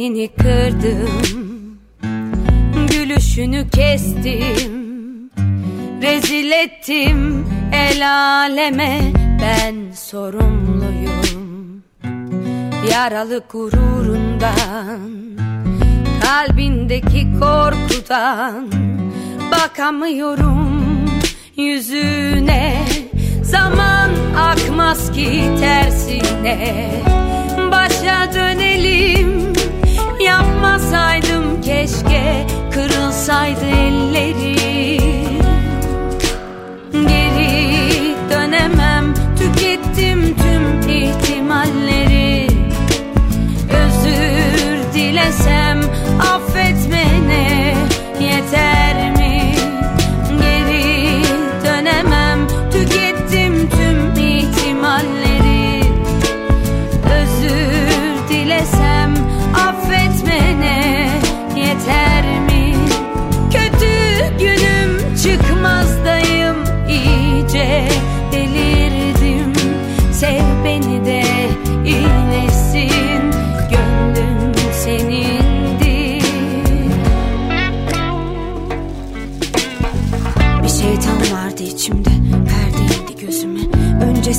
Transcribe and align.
Güvenini 0.00 0.28
kırdım. 0.28 1.78
Gülüşünü 2.90 3.70
kestim. 3.70 5.30
Rezil 6.02 6.50
ettim 6.50 7.46
el 7.72 8.10
aleme. 8.12 9.00
Ben 9.42 9.92
sorumluyum. 9.94 11.82
Yaralı 12.92 13.42
gururundan 13.52 15.00
Kalbindeki 16.22 17.26
korkudan 17.40 18.68
Bakamıyorum 19.52 20.80
yüzüne. 21.56 22.84
Zaman 23.42 24.10
akmaz 24.38 25.12
ki 25.12 25.42
tersine. 25.60 26.90
Başa 27.72 28.34
dönelim 28.34 29.49
Yapmasaydım 30.40 31.60
keşke 31.62 32.46
Kırılsaydı 32.70 33.66
ellerim 33.66 35.00
Geri 36.92 38.14
dönemem 38.30 39.14
Tükettim 39.38 40.36
tüm 40.36 40.90
ihtimalleri. 40.90 42.46
Özür 43.70 44.92
dilesem 44.94 45.80
affetmene 46.34 47.69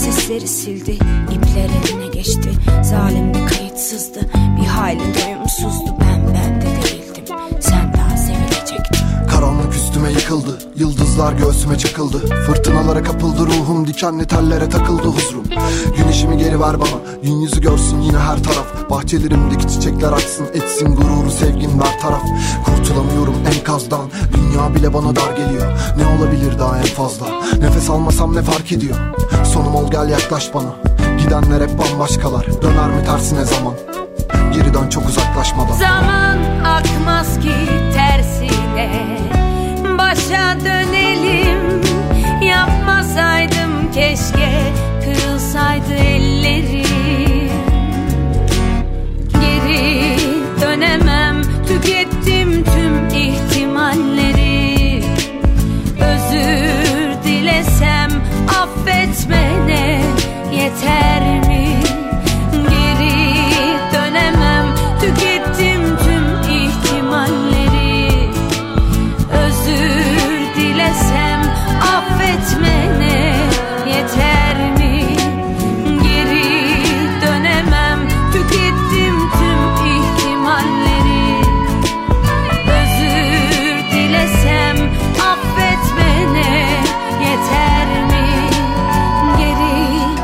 sesleri 0.01 0.47
sildi 0.47 0.91
ipler 1.31 1.69
eline 1.83 2.07
geçti. 2.13 2.49
Zalimdi 2.83 3.45
kayıtsızdı 3.45 4.29
bir 4.61 4.67
hayli 4.67 4.99
doyumsuzdu 4.99 6.00
Üstüme 10.01 10.19
yıkıldı. 10.19 10.57
Yıldızlar 10.75 11.33
göğsüme 11.33 11.77
çıkıldı 11.77 12.17
Fırtınalara 12.45 13.03
kapıldı 13.03 13.45
ruhum 13.45 13.87
Dikenli 13.87 14.25
tellere 14.25 14.69
takıldı 14.69 15.07
huzurum. 15.07 15.43
Güneşimi 15.97 16.37
geri 16.37 16.59
ver 16.59 16.79
bana. 16.79 17.21
Gün 17.23 17.41
yüzü 17.41 17.61
görsün 17.61 18.01
yine 18.01 18.17
her 18.17 18.43
taraf. 18.43 18.89
Bahçelerimdeki 18.89 19.67
çiçekler 19.67 20.11
açsın 20.11 20.45
Etsin 20.53 20.95
gururu 20.95 21.31
sevgin 21.31 21.79
ver 21.79 21.99
taraf. 22.01 22.21
Kurtulamıyorum 22.65 23.35
enkazdan. 23.55 24.09
Dünya 24.35 24.75
bile 24.75 24.93
bana 24.93 25.15
dar 25.15 25.37
geliyor. 25.37 25.67
Ne 25.97 26.05
olabilir 26.07 26.59
daha 26.59 26.77
en 26.77 26.85
fazla? 26.85 27.25
Nefes 27.59 27.89
almasam 27.89 28.35
ne 28.35 28.41
fark 28.41 28.71
ediyor? 28.71 28.95
Sonum 29.53 29.75
ol 29.75 29.91
gel 29.91 30.09
yaklaş 30.09 30.53
bana. 30.53 30.75
Gidenler 31.17 31.61
hep 31.61 31.79
bambaşkalar. 31.79 32.45
Döner 32.61 32.89
mi 32.89 33.05
tersine 33.05 33.45
zaman? 33.45 33.73
Geri 34.53 34.73
dön 34.73 34.89
çok 34.89 35.09
uzaklaşmadan. 35.09 35.73
Zaman 35.73 36.37
akmaz 36.63 37.39
ki 37.39 37.53
tersine 37.93 39.10
Başa 40.11 40.59
dönelim. 40.65 41.81
Yapmasaydım 42.41 43.91
keşke. 43.93 44.73
Kırılsaydı 45.03 45.93
ellerim. 45.93 47.51
Geri 49.33 50.17
dönemem. 50.61 51.41
Tükettim 51.67 52.63
tüm 52.63 53.07
ihtimalleri. 53.07 55.03
Özür 55.99 57.23
dilesem 57.23 58.11
affetmene 58.47 60.01
yeter 60.53 61.47
mi? 61.47 61.70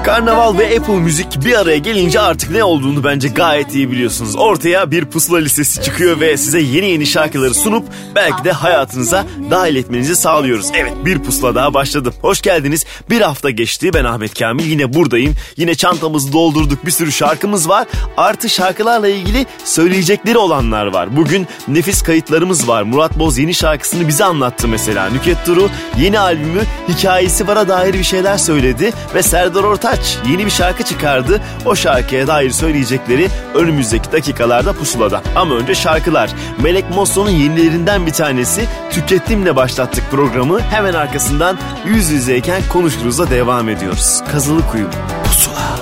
Karnaval 0.08 0.58
ve 0.58 0.78
Apple 0.78 0.94
Müzik 0.94 1.46
bir 1.46 1.60
araya 1.60 1.78
gelince 1.78 2.20
artık 2.20 2.52
ne 2.52 2.64
olduğunu 2.64 3.04
bence 3.04 3.28
gayet 3.28 3.76
iyi 3.76 3.92
biliyorsunuz. 3.92 4.36
Ortaya 4.36 4.92
bir 4.92 5.06
pusula 5.06 5.38
listesi 5.38 5.82
çıkıyor 5.82 6.20
ve 6.20 6.38
size 6.38 6.60
yeni 6.60 6.90
yeni 6.90 7.06
şarkıları 7.06 7.54
sunup 7.54 7.86
belki 8.16 8.44
de 8.44 8.52
hayatınıza 8.52 9.26
dahil 9.52 9.76
etmenizi 9.76 10.16
sağlıyoruz. 10.16 10.68
Evet 10.74 10.94
bir 11.06 11.20
pusula 11.20 11.56
daha 11.56 11.74
başladım. 11.74 12.14
Hoş 12.22 12.42
geldiniz. 12.42 12.86
Bir 13.10 13.22
hafta 13.22 13.50
geçti. 13.50 13.94
Ben 13.94 14.04
Ahmet 14.04 14.40
Kamil. 14.40 14.66
Yine 14.66 14.94
buradayım. 14.94 15.36
Yine 15.58 15.76
çantamızı 15.76 16.34
doldurduk. 16.34 16.86
Bir 16.86 16.92
sürü 16.92 17.12
şarkımız 17.12 17.70
var. 17.70 17.88
Artı 18.18 18.50
şarkılarla 18.50 19.08
ilgili 19.08 19.46
söyleyecekleri 19.64 20.38
olanlar 20.38 20.86
var. 20.86 21.18
Bugün 21.18 21.48
nefis 21.68 22.02
kayıtlarımız 22.02 22.68
var. 22.68 22.84
Murat 22.84 23.20
Boz 23.20 23.38
yeni 23.38 23.54
şarkısını 23.54 24.08
bize 24.08 24.24
anlattı 24.24 24.68
mesela. 24.68 25.10
Nüket 25.10 25.48
Duru 25.48 25.70
yeni 26.00 26.20
albümü 26.20 26.62
hikayesi 26.90 27.48
vara 27.48 27.68
dair 27.68 27.94
bir 27.94 28.04
şeyler 28.04 28.38
söyledi. 28.38 28.94
Ve 29.16 29.24
Serdar 29.24 29.64
Ortaç 29.64 29.97
yeni 30.30 30.46
bir 30.46 30.52
şarkı 30.52 30.84
çıkardı. 30.84 31.42
O 31.66 31.76
şarkıya 31.76 32.28
dair 32.28 32.52
söyleyecekleri 32.52 33.30
önümüzdeki 33.56 34.12
dakikalarda 34.12 34.74
pusulada. 34.74 35.22
Ama 35.36 35.56
önce 35.56 35.76
şarkılar. 35.76 36.30
Melek 36.62 36.90
Mosso'nun 36.90 37.30
yenilerinden 37.30 38.06
bir 38.06 38.14
tanesi. 38.14 38.66
Tükettimle 38.92 39.56
başlattık 39.56 40.12
programı. 40.12 40.62
Hemen 40.62 40.94
arkasından 40.94 41.58
yüz 41.86 42.10
yüzeyken 42.10 42.62
konuşuruz'a 42.74 43.30
devam 43.30 43.70
ediyoruz. 43.70 44.24
Kazılı 44.32 44.62
Kuyu. 44.72 44.88
Pusula. 45.24 45.78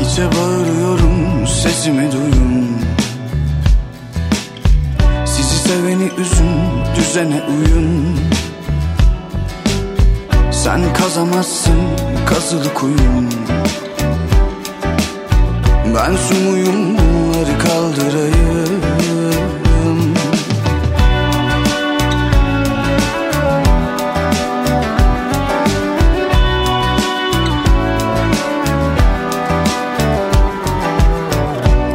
Hiçe 0.00 0.22
bağırıyorum 0.22 1.46
sesimi 1.46 2.12
duyun 2.12 2.80
Sizi 5.24 5.58
seveni 5.58 6.10
üzün 6.18 6.50
düzene 6.96 7.42
uyun 7.48 8.29
Sen 10.64 10.92
kazamazsın 10.94 11.80
kazılı 12.26 12.74
kuyun 12.74 13.30
Ben 15.94 16.16
sumuyum 16.16 16.98
bunları 16.98 17.58
kaldırayım. 17.58 18.82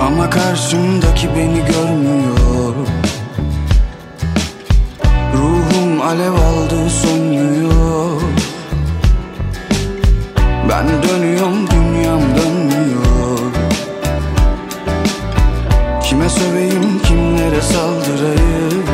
Ama 0.02 0.30
karşımdaki 0.30 1.30
beni 1.36 1.66
görmüyor. 1.66 2.76
Alev 6.06 6.34
aldı 6.34 6.90
sönmüyor 6.90 8.25
Ben 10.70 10.88
dönüyorum 11.04 11.70
dünyam 11.72 12.22
dönmüyor 12.22 13.40
Kime 16.04 16.30
söveyim 16.30 17.02
kimlere 17.04 17.62
saldırayım? 17.62 18.86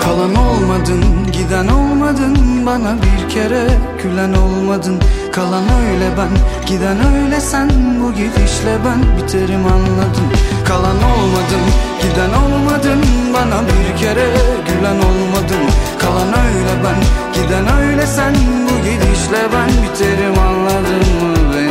Kalan 0.00 0.34
olmadın 0.34 1.04
giden 1.32 1.68
olmadın 1.68 2.66
Bana 2.66 2.96
bir 2.96 3.34
kere 3.34 3.66
gülen 4.02 4.32
olmadın 4.32 5.00
Kalan 5.32 5.64
öyle 5.64 6.10
ben 6.18 6.30
giden 6.66 6.96
öyle 7.14 7.40
sen 7.40 7.70
Bu 8.02 8.12
gidişle 8.12 8.78
ben 8.84 9.16
biterim 9.16 9.66
anladın 9.66 10.26
Kalan 10.64 10.96
olmadın 10.96 11.64
giden 12.02 12.32
olmadın 12.42 13.00
Bana 13.34 13.62
bir 13.62 13.98
kere 13.98 14.26
gülen 14.66 14.96
olmadın 14.96 15.64
Kalan 15.98 16.28
öyle 16.28 16.74
ben 16.84 16.98
giden 17.34 17.78
öyle 17.78 18.06
sen 18.06 18.34
Bu 18.64 18.84
gidişle 18.84 19.42
ben 19.52 19.68
biterim 19.82 20.38
anladın 20.38 21.04
mı 21.22 21.36
beni 21.54 21.69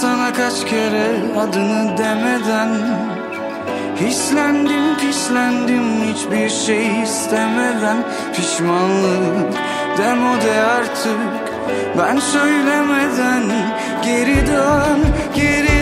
sana 0.00 0.32
kaç 0.32 0.64
kere 0.64 1.06
adını 1.38 1.98
demeden 1.98 2.70
Hislendim 4.00 4.96
pislendim 5.00 5.84
hiçbir 6.04 6.48
şey 6.48 7.02
istemeden 7.02 7.96
Pişmanlık 8.36 9.54
demode 9.98 10.60
artık 10.60 11.18
ben 11.98 12.18
söylemeden 12.18 13.42
Geri 14.04 14.46
dön, 14.46 14.98
geri 15.34 15.75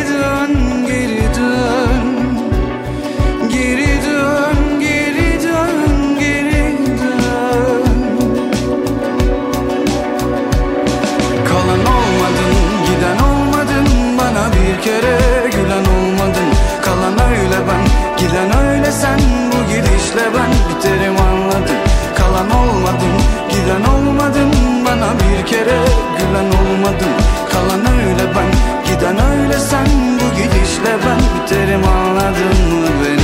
Bana 24.95 25.15
bir 25.15 25.47
kere 25.47 25.79
gülen 26.19 26.47
olmadın 26.47 27.15
Kalan 27.53 27.87
öyle 27.87 28.35
ben, 28.37 28.51
giden 28.85 29.17
öyle 29.31 29.59
sen 29.59 29.87
Bu 30.21 30.37
gidişle 30.37 30.97
ben 31.07 31.19
biterim 31.19 31.85
anladın 31.85 32.79
mı 32.81 32.89
beni? 33.05 33.24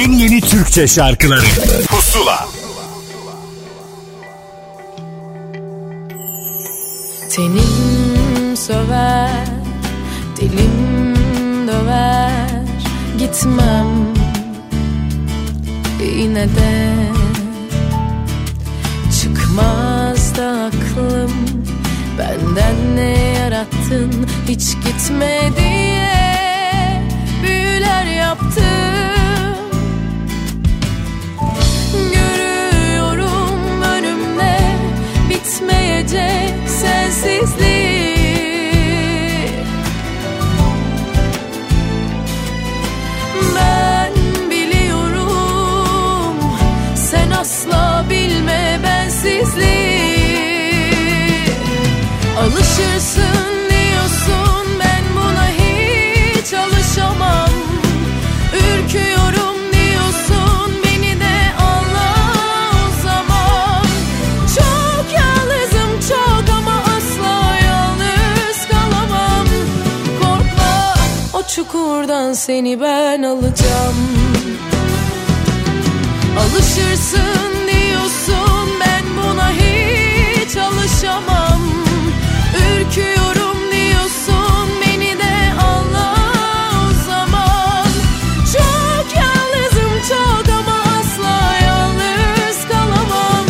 En 0.00 0.12
yeni 0.12 0.40
Türkçe 0.40 0.86
şarkıları. 0.88 1.44
Pusula. 1.88 2.48
Tenim 7.30 8.56
söver, 8.56 9.46
dilim 10.36 11.16
döver 11.68 12.50
Gitmem 13.18 13.86
yine 16.16 16.48
de. 16.48 16.94
Çıkmaz 19.22 20.36
da 20.36 20.70
aklım 20.70 21.32
Benden 22.18 22.96
ne 22.96 23.18
yarattın? 23.38 24.26
Hiç 24.48 24.74
gitme 24.84 25.50
diye 25.56 26.12
Büyüler 27.42 28.04
yaptım 28.06 28.69
bitmeyecek 36.00 36.68
sensizlik. 36.68 38.20
Ben 43.54 44.12
biliyorum 44.50 46.34
sen 46.96 47.30
asla 47.30 48.04
bilme 48.10 48.80
bensizliği 48.84 50.10
Alışırsın 52.40 53.59
çukurdan 72.30 72.34
seni 72.34 72.80
ben 72.80 73.22
alacağım. 73.22 73.96
Alışırsın 76.38 77.52
diyorsun 77.66 78.68
ben 78.80 79.04
buna 79.16 79.50
hiç 79.50 80.56
alışamam. 80.56 81.60
Ürküyorum 82.54 83.58
diyorsun 83.72 84.68
beni 84.80 85.18
de 85.18 85.62
anla 85.62 86.14
o 86.74 87.04
zaman. 87.10 87.86
Çok 88.52 89.16
yalnızım 89.16 89.92
çok 90.08 90.54
ama 90.54 90.82
asla 91.00 91.54
yalnız 91.66 92.68
kalamam. 92.68 93.46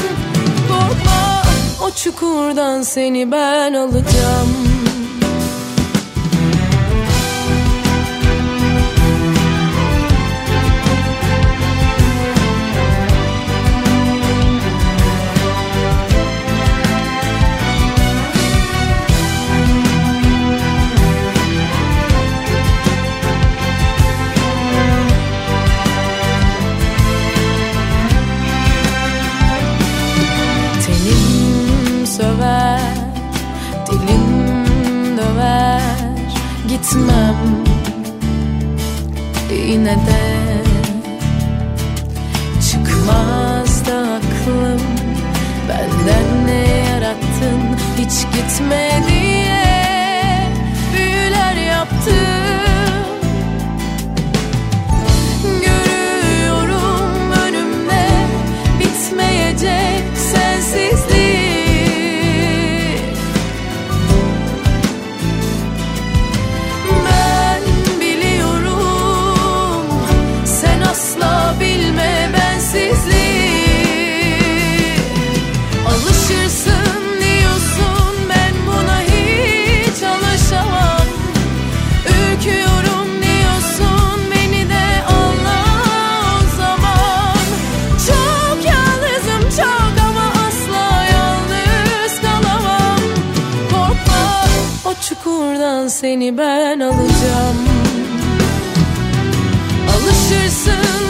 Korkma 0.68 1.42
o 1.86 1.90
çukurdan 1.90 2.82
seni 2.82 3.32
ben 3.32 3.72
alacağım 3.74 4.69
Gitmem. 36.90 37.36
Yine 39.68 39.94
de 39.94 40.62
Çıkmaz 42.70 43.86
da 43.86 43.98
aklım. 43.98 44.80
Benden 45.68 46.46
ne 46.46 46.88
yarattın? 46.90 47.60
Hiç 47.98 48.34
gitme 48.34 49.02
seni 96.00 96.38
ben 96.38 96.80
alacağım. 96.80 97.56
Alışırsın 99.94 101.09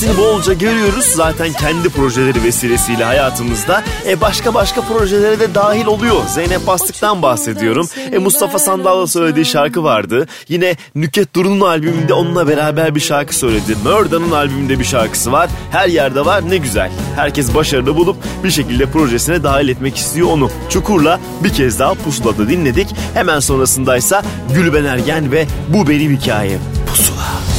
Kendisini 0.00 0.24
bolca 0.26 0.52
görüyoruz 0.52 1.04
zaten 1.04 1.52
kendi 1.52 1.88
projeleri 1.88 2.42
vesilesiyle 2.42 3.04
hayatımızda. 3.04 3.84
E 4.06 4.20
başka 4.20 4.54
başka 4.54 4.80
projelere 4.80 5.40
de 5.40 5.54
dahil 5.54 5.86
oluyor. 5.86 6.26
Zeynep 6.28 6.66
Bastık'tan 6.66 7.22
bahsediyorum. 7.22 7.88
E 8.12 8.18
Mustafa 8.18 8.58
Sandal'la 8.58 9.06
söylediği 9.06 9.44
şarkı 9.44 9.84
vardı. 9.84 10.26
Yine 10.48 10.76
Nüket 10.94 11.34
Duru'nun 11.34 11.60
albümünde 11.60 12.14
onunla 12.14 12.48
beraber 12.48 12.94
bir 12.94 13.00
şarkı 13.00 13.36
söyledi. 13.36 13.76
Mörda'nın 13.84 14.30
albümünde 14.30 14.78
bir 14.78 14.84
şarkısı 14.84 15.32
var. 15.32 15.50
Her 15.70 15.88
yerde 15.88 16.24
var 16.24 16.50
ne 16.50 16.56
güzel. 16.56 16.90
Herkes 17.16 17.54
başarılı 17.54 17.96
bulup 17.96 18.16
bir 18.44 18.50
şekilde 18.50 18.86
projesine 18.86 19.42
dahil 19.42 19.68
etmek 19.68 19.96
istiyor 19.96 20.28
onu. 20.28 20.50
Çukur'la 20.68 21.20
bir 21.44 21.52
kez 21.52 21.78
daha 21.78 21.94
Pusula'da 21.94 22.48
dinledik. 22.48 22.88
Hemen 23.14 23.40
sonrasındaysa 23.40 24.22
Gülben 24.54 24.84
Ergen 24.84 25.32
ve 25.32 25.46
Bu 25.68 25.88
Benim 25.88 26.16
Hikayem. 26.16 26.60
Pusula. 26.86 27.49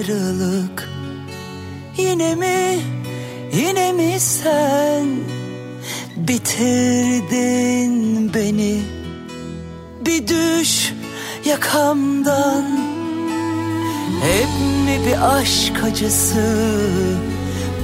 Ayrılık. 0.00 0.88
Yine 1.96 2.34
mi 2.34 2.78
yine 3.52 3.92
mi 3.92 4.20
sen 4.20 5.06
Bitirdin 6.16 7.94
beni? 8.34 8.82
Bir 10.06 10.28
düş 10.28 10.92
yakamdan. 11.44 12.64
Hep 14.22 14.48
mi 14.84 15.00
bir 15.06 15.36
aşk 15.36 15.84
acısı? 15.84 16.70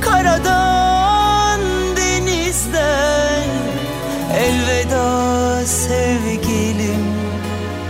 Karadan 0.00 1.60
denizden. 1.96 3.48
Elveda 4.36 5.66
sevgilim 5.66 7.06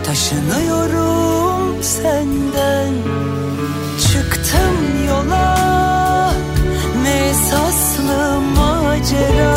Taşınıyorum 0.04 1.83
senden 1.83 3.25
Çıktım 4.16 5.06
yola 5.08 5.56
Ne 7.02 7.28
esaslı 7.28 8.40
macera. 8.56 9.56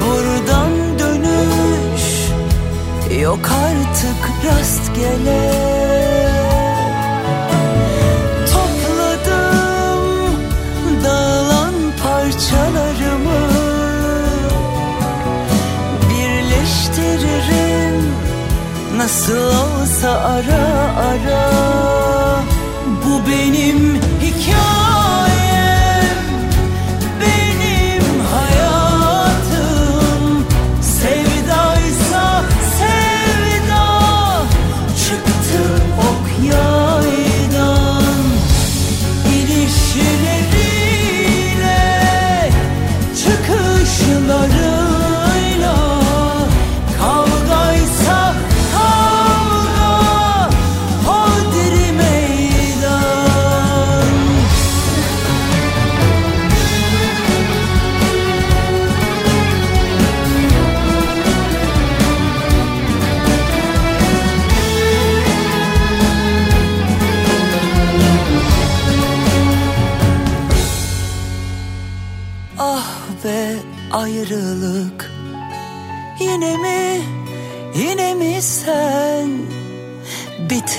Buradan 0.00 0.98
dönüş 0.98 2.04
Yok 3.20 3.50
artık 3.66 4.22
rastgele. 4.44 5.52
Topladım 8.52 10.04
dağılan 11.04 11.74
parçalarımı. 12.02 13.42
Birleştiririm 16.10 18.02
Nasıl 18.96 19.81
olsa 20.02 20.22
ara 20.22 20.62
ara 20.98 21.50
Bu 23.04 23.30
benim 23.30 24.00
hikayem 24.20 25.11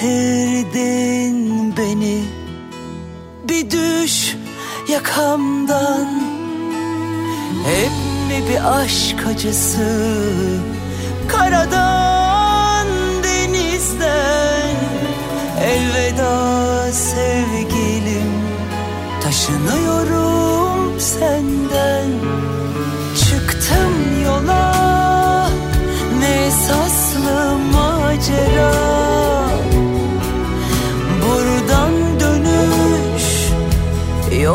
Bitirdin 0.04 1.74
beni 1.78 2.24
Bir 3.50 3.72
düş 3.72 4.36
yakamdan. 4.90 6.08
Hep 7.66 7.92
mi 8.28 8.50
bir 8.50 8.80
aşk 8.80 9.28
acısı 9.28 10.20
Karadan 11.28 12.88
denizden? 13.24 14.76
Elveda 15.64 16.92
sevgilim 16.92 18.34
Taşınıyorum 19.24 21.00
senden 21.00 22.10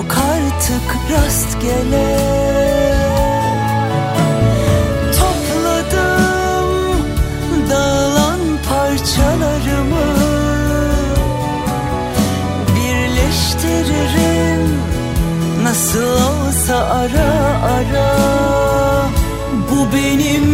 Yok 0.08 0.18
artık 0.18 0.88
rastgele. 1.10 2.18
Topladım 5.18 6.70
dağılan 7.70 8.40
parçalarımı. 8.68 10.08
Birleştiririm. 12.76 14.62
Nasıl 15.62 16.12
olsa 16.12 16.76
ara 16.76 17.32
ara. 17.62 18.10
Bu 19.70 19.78
benim 19.96 20.47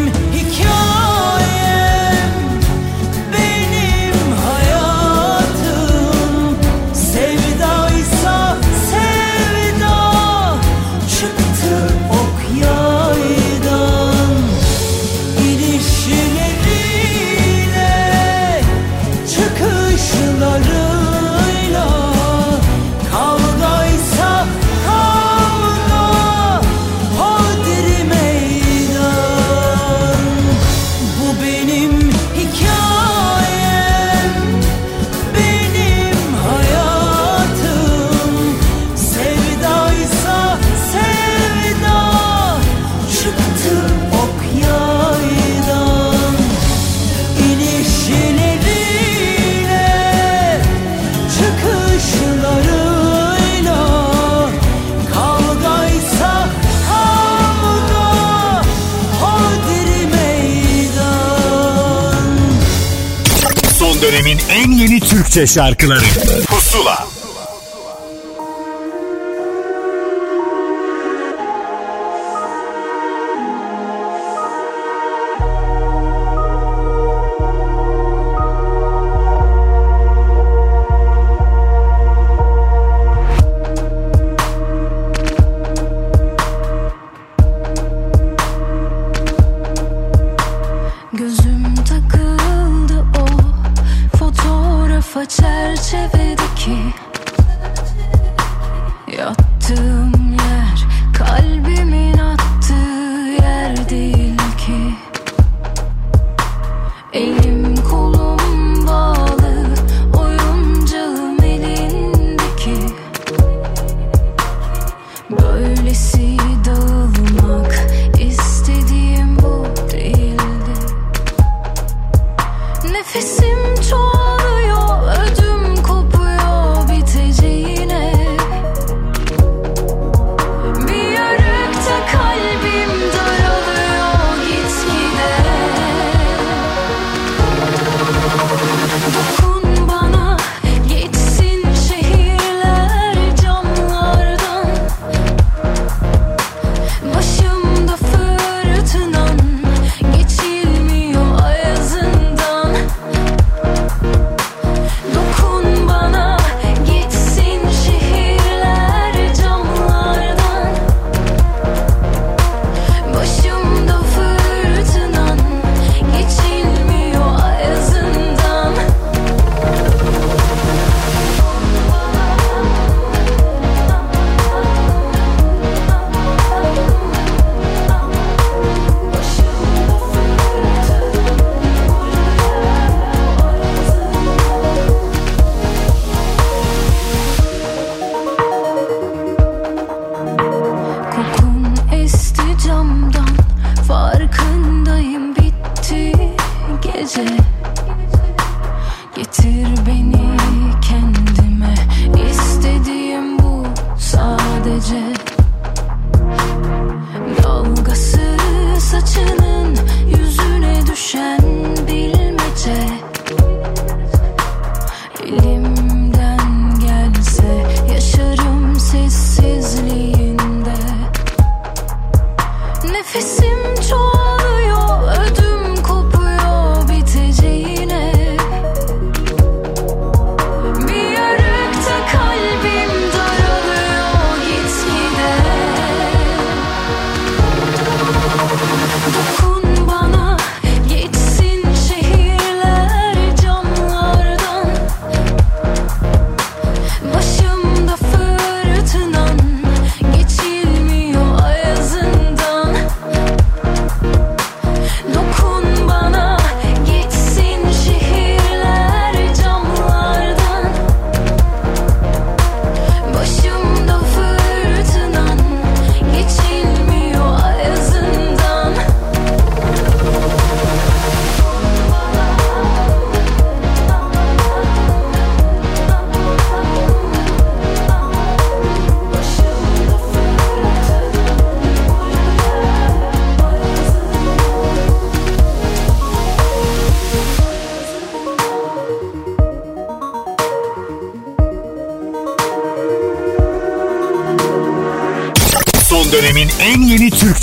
Türkçe 65.34 65.54
şarkıları 65.54 66.04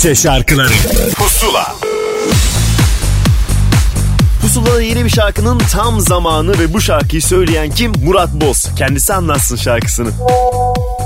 Türkçe 0.02 0.22
şarkıları 0.22 0.72
Pusula 1.16 1.74
Pusula'da 4.40 4.82
yeni 4.82 5.04
bir 5.04 5.10
şarkının 5.10 5.58
tam 5.72 6.00
zamanı 6.00 6.58
ve 6.58 6.74
bu 6.74 6.80
şarkıyı 6.80 7.22
söyleyen 7.22 7.70
kim? 7.70 7.92
Murat 8.04 8.28
Boz. 8.34 8.70
Kendisi 8.78 9.14
anlatsın 9.14 9.56
şarkısını. 9.56 10.10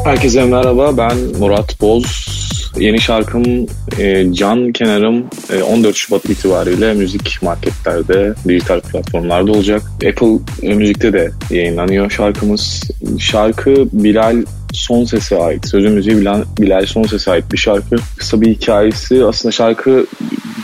Herkese 0.04 0.44
merhaba 0.44 0.96
ben 0.96 1.16
Murat 1.38 1.80
Boz. 1.80 2.36
Yeni 2.78 3.00
şarkım 3.00 3.66
e, 3.98 4.32
Can 4.32 4.72
Kenarım 4.72 5.24
e, 5.52 5.62
14 5.62 5.96
Şubat 5.96 6.24
itibariyle 6.24 6.94
müzik 6.94 7.38
marketlerde, 7.42 8.34
dijital 8.48 8.80
platformlarda 8.80 9.52
olacak. 9.52 9.82
Apple 9.94 10.38
e, 10.62 10.74
Müzik'te 10.74 11.12
de 11.12 11.30
yayınlanıyor 11.50 12.10
şarkımız. 12.10 12.82
Şarkı 13.18 13.74
Bilal 13.92 14.36
Son 14.86 15.04
Ses'e 15.04 15.38
ait. 15.38 15.68
Sözü 15.68 15.88
müziği 15.88 16.16
Bilal, 16.16 16.42
Bilal 16.58 16.86
Son 16.86 17.02
Ses'e 17.02 17.30
ait 17.30 17.52
bir 17.52 17.58
şarkı. 17.58 17.96
Kısa 18.16 18.40
bir 18.40 18.54
hikayesi. 18.54 19.24
Aslında 19.24 19.52
şarkı 19.52 20.06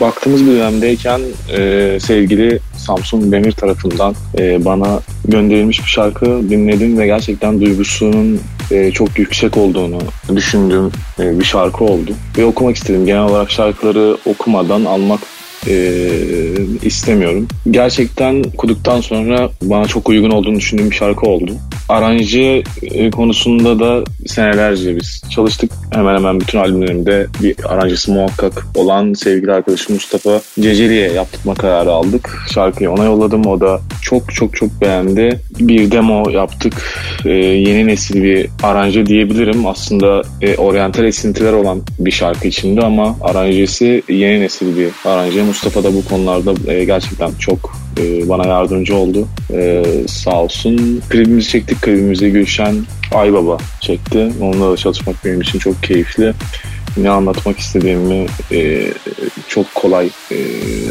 baktığımız 0.01 0.45
bir 0.45 0.51
dönemdeyken 0.51 1.21
e, 1.57 1.97
sevgili 2.01 2.59
Samsun 2.77 3.31
Demir 3.31 3.51
tarafından 3.51 4.15
e, 4.37 4.65
bana 4.65 4.99
gönderilmiş 5.27 5.83
bir 5.83 5.89
şarkı 5.89 6.25
dinledim 6.25 6.97
ve 6.97 7.05
gerçekten 7.05 7.61
duygusunun 7.61 8.39
e, 8.71 8.91
çok 8.91 9.19
yüksek 9.19 9.57
olduğunu 9.57 9.99
düşündüğüm 10.35 10.91
e, 11.19 11.39
bir 11.39 11.45
şarkı 11.45 11.83
oldu. 11.83 12.11
Ve 12.37 12.45
okumak 12.45 12.75
istedim. 12.75 13.05
Genel 13.05 13.23
olarak 13.23 13.51
şarkıları 13.51 14.17
okumadan 14.25 14.85
almak 14.85 15.19
e, 15.67 15.99
istemiyorum. 16.83 17.47
Gerçekten 17.71 18.43
okuduktan 18.53 19.01
sonra 19.01 19.49
bana 19.61 19.87
çok 19.87 20.09
uygun 20.09 20.29
olduğunu 20.29 20.55
düşündüğüm 20.55 20.91
bir 20.91 20.95
şarkı 20.95 21.25
oldu. 21.25 21.51
Aranje 21.89 22.63
konusunda 23.15 23.79
da 23.79 24.03
senelerce 24.25 24.95
biz 24.95 25.21
çalıştık. 25.29 25.71
Hemen 25.91 26.15
hemen 26.15 26.39
bütün 26.39 26.59
albümlerimde 26.59 27.27
bir 27.41 27.55
aranjesi 27.65 28.11
muhakkak 28.11 28.65
olan 28.75 29.13
sevgili 29.13 29.51
arkadaşım 29.51 29.93
Mustafa 29.95 30.41
Ceceli'ye 30.59 31.11
yaptırma 31.11 31.53
kararı 31.53 31.91
aldık. 31.91 32.45
Şarkıyı 32.53 32.91
ona 32.91 33.03
yolladım. 33.03 33.45
O 33.45 33.59
da 33.59 33.81
çok 34.01 34.33
çok 34.33 34.55
çok 34.55 34.81
beğendi. 34.81 35.39
Bir 35.59 35.91
demo 35.91 36.29
yaptık. 36.29 36.73
E, 37.25 37.29
yeni 37.29 37.87
nesil 37.87 38.23
bir 38.23 38.49
aranje 38.63 39.05
diyebilirim. 39.05 39.65
Aslında 39.65 40.21
e, 40.41 40.55
oryantal 40.55 41.05
esintiler 41.05 41.53
olan 41.53 41.81
bir 41.99 42.11
şarkı 42.11 42.47
içinde 42.47 42.81
ama 42.81 43.17
aranjesi 43.21 44.03
yeni 44.09 44.41
nesil 44.41 44.77
bir 44.77 44.89
aranje. 45.05 45.43
Mustafa 45.43 45.83
da 45.83 45.93
bu 45.93 46.05
konularda 46.05 46.71
e, 46.71 46.83
gerçekten 46.83 47.31
çok 47.39 47.82
e, 47.99 48.29
bana 48.29 48.47
yardımcı 48.47 48.95
oldu. 48.95 49.27
E, 49.53 49.83
sağ 50.07 50.41
olsun. 50.41 51.01
Klibimizi 51.09 51.49
çektik. 51.49 51.81
Klibimizi 51.81 52.31
Gülşen 52.31 52.75
Aybaba 53.11 53.57
çekti. 53.81 54.31
Onunla 54.41 54.71
da 54.71 54.77
çalışmak 54.77 55.25
benim 55.25 55.41
için 55.41 55.59
çok 55.59 55.83
keyifli. 55.83 56.33
Ne 56.97 57.09
anlatmak 57.09 57.59
istediğimi 57.59 58.25
e, 58.51 58.87
çok 59.47 59.75
kolay 59.75 60.09
e, 60.31 60.37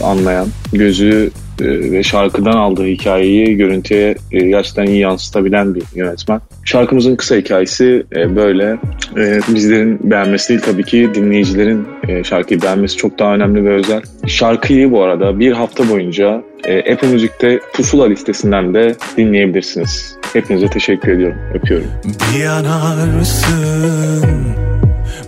anlayan, 0.02 0.48
gözü 0.72 1.30
ve 1.64 2.02
şarkıdan 2.02 2.52
aldığı 2.52 2.86
hikayeyi 2.86 3.56
görüntüye 3.56 4.14
e, 4.32 4.46
gerçekten 4.46 4.86
iyi 4.86 4.98
yansıtabilen 4.98 5.74
bir 5.74 5.82
yönetmen. 5.94 6.40
Şarkımızın 6.64 7.16
kısa 7.16 7.36
hikayesi 7.36 8.06
e, 8.16 8.36
böyle. 8.36 8.78
E, 9.16 9.40
bizlerin 9.48 10.10
beğenmesi 10.10 10.48
değil 10.48 10.60
tabii 10.60 10.84
ki 10.84 11.10
dinleyicilerin 11.14 11.86
e, 12.08 12.24
şarkıyı 12.24 12.62
beğenmesi 12.62 12.96
çok 12.96 13.18
daha 13.18 13.34
önemli 13.34 13.64
ve 13.64 13.74
özel. 13.74 14.02
Şarkıyı 14.26 14.90
bu 14.90 15.02
arada 15.02 15.38
bir 15.38 15.52
hafta 15.52 15.88
boyunca 15.88 16.42
e, 16.64 16.92
Apple 16.92 17.08
Müzik'te 17.08 17.60
Pusula 17.74 18.06
listesinden 18.06 18.74
de 18.74 18.94
dinleyebilirsiniz. 19.16 20.16
Hepinize 20.32 20.66
teşekkür 20.66 21.12
ediyorum. 21.12 21.38
Öpüyorum. 21.54 21.86
Bir 22.04 22.38
yanarsın, 22.44 24.26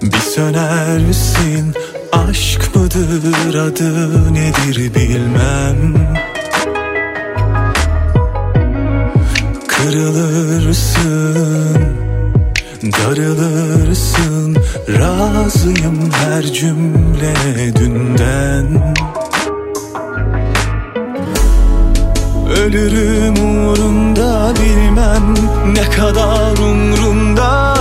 bir 0.03 0.17
sönersin 0.17 1.75
Aşk 2.15 2.77
mıdır 2.77 3.55
adı 3.55 4.35
nedir 4.35 4.95
bilmem. 4.95 5.95
Kırılırsın, 9.69 11.07
darılırsın. 12.83 14.57
Razıyım 14.89 16.11
her 16.13 16.43
cümle 16.43 17.35
dünden. 17.77 18.95
Ölürüm 22.57 23.67
uğrunda 23.67 24.53
bilmem 24.63 25.35
ne 25.75 25.91
kadar 25.91 26.59
umrunda 26.59 27.75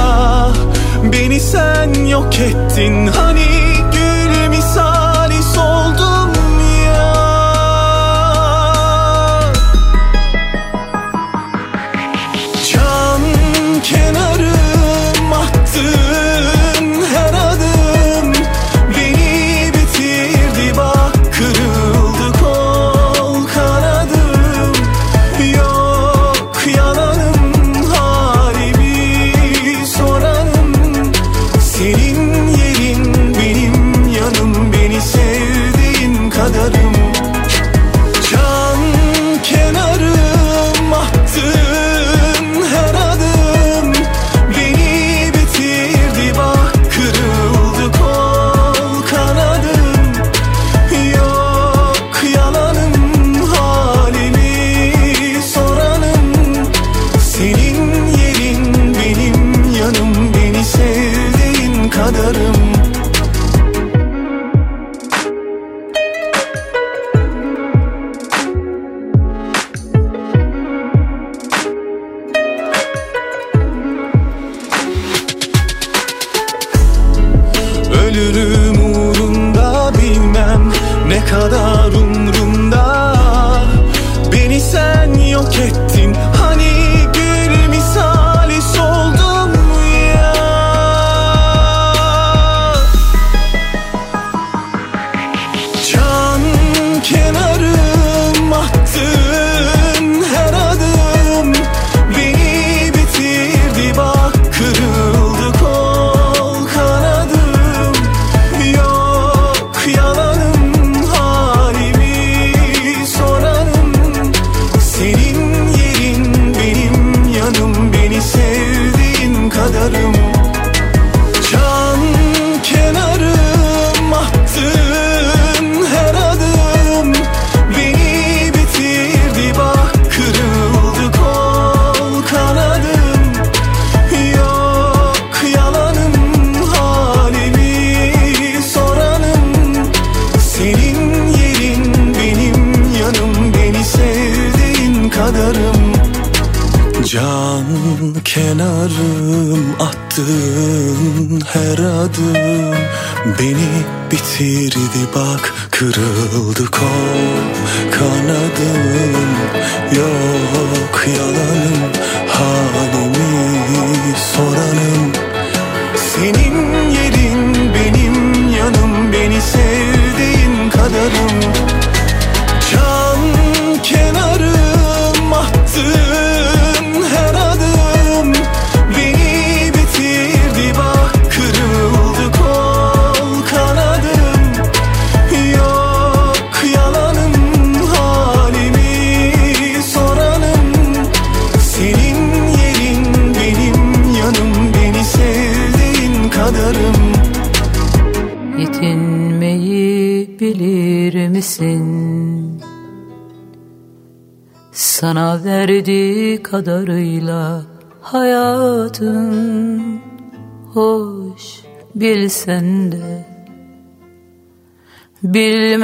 Beni 1.11 1.39
sen 1.39 2.05
yok 2.05 2.39
ettin 2.39 3.07
hani 3.07 3.72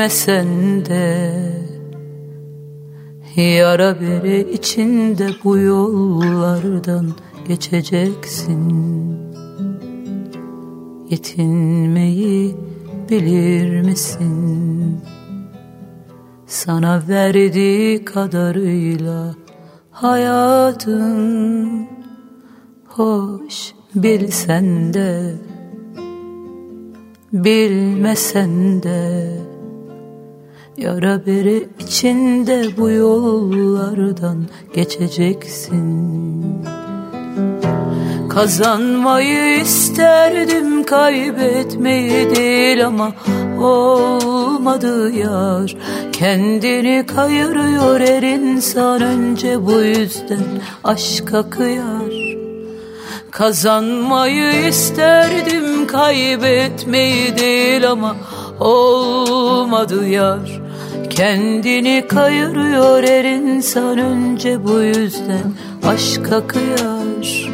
bilmesen 0.09 0.85
de 0.85 1.41
yara 3.35 4.01
bere 4.01 4.39
içinde 4.39 5.29
bu 5.43 5.57
yollardan 5.57 7.11
geçeceksin. 7.47 8.63
Yetinmeyi 11.09 12.55
bilir 13.09 13.81
misin? 13.81 15.01
Sana 16.47 17.03
verdiği 17.07 18.05
kadarıyla 18.05 19.35
hayatın 19.91 21.87
hoş 22.87 23.73
bilsen 23.95 24.93
de 24.93 25.35
bilmesen 27.33 28.83
de 28.83 29.48
Yara 30.79 31.25
beri 31.25 31.67
içinde 31.79 32.77
bu 32.77 32.89
yollardan 32.89 34.45
geçeceksin. 34.73 36.65
Kazanmayı 38.29 39.61
isterdim 39.61 40.83
kaybetmeyi 40.83 42.35
değil 42.35 42.85
ama 42.85 43.11
olmadı 43.61 45.11
yar. 45.11 45.77
Kendini 46.11 47.05
kayırıyor 47.05 47.99
her 47.99 48.23
insan 48.23 49.01
önce 49.01 49.65
bu 49.65 49.81
yüzden 49.81 50.45
aşka 50.83 51.49
kıyar. 51.49 52.37
Kazanmayı 53.31 54.67
isterdim 54.67 55.87
kaybetmeyi 55.87 57.37
değil 57.37 57.89
ama 57.91 58.15
olmadı 58.59 60.07
yar 60.07 60.68
Kendini 61.09 62.07
kayırıyor 62.07 63.03
her 63.03 63.23
insan 63.23 63.97
önce 63.97 64.63
bu 64.63 64.81
yüzden. 64.81 65.53
Aşka 65.87 66.47
kıyar. 66.47 67.49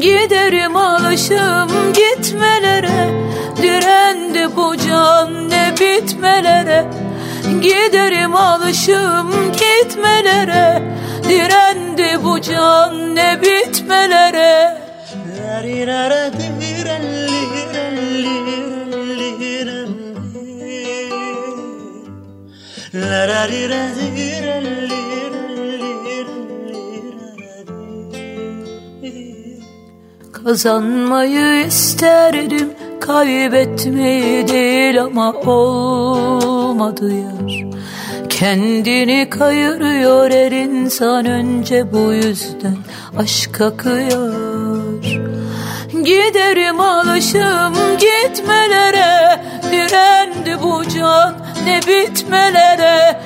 Giderim 0.00 0.76
alışım 0.76 1.70
gitmelere. 1.92 3.10
Direndi 3.62 4.56
bu 4.56 4.76
can 4.76 5.50
ne 5.50 5.74
bitmelere. 5.80 6.86
Giderim 7.62 8.36
alışım 8.36 9.52
gitmelere. 9.52 10.82
Direndi 11.28 12.24
bu 12.24 12.40
can 12.40 13.16
ne 13.16 13.40
bitmelere 13.42 14.86
Kazanmayı 30.32 31.66
isterdim 31.66 32.70
kaybetmeyi 33.00 34.48
değil 34.48 35.02
ama 35.02 35.32
olmadı 35.32 37.12
yar. 37.12 37.64
Kendini 38.28 39.30
kayırıyor 39.30 40.30
her 40.30 40.52
insan 40.52 41.26
önce 41.26 41.92
bu 41.92 42.12
yüzden 42.12 42.76
aşka 43.18 43.76
kıyar. 43.76 45.26
Giderim 45.90 46.80
alışım 46.80 47.74
gitmelere 47.98 49.40
Direndi 49.72 50.62
bu 50.62 50.82
can 50.88 51.45
ne 51.66 51.80
bitmelere 51.86 53.20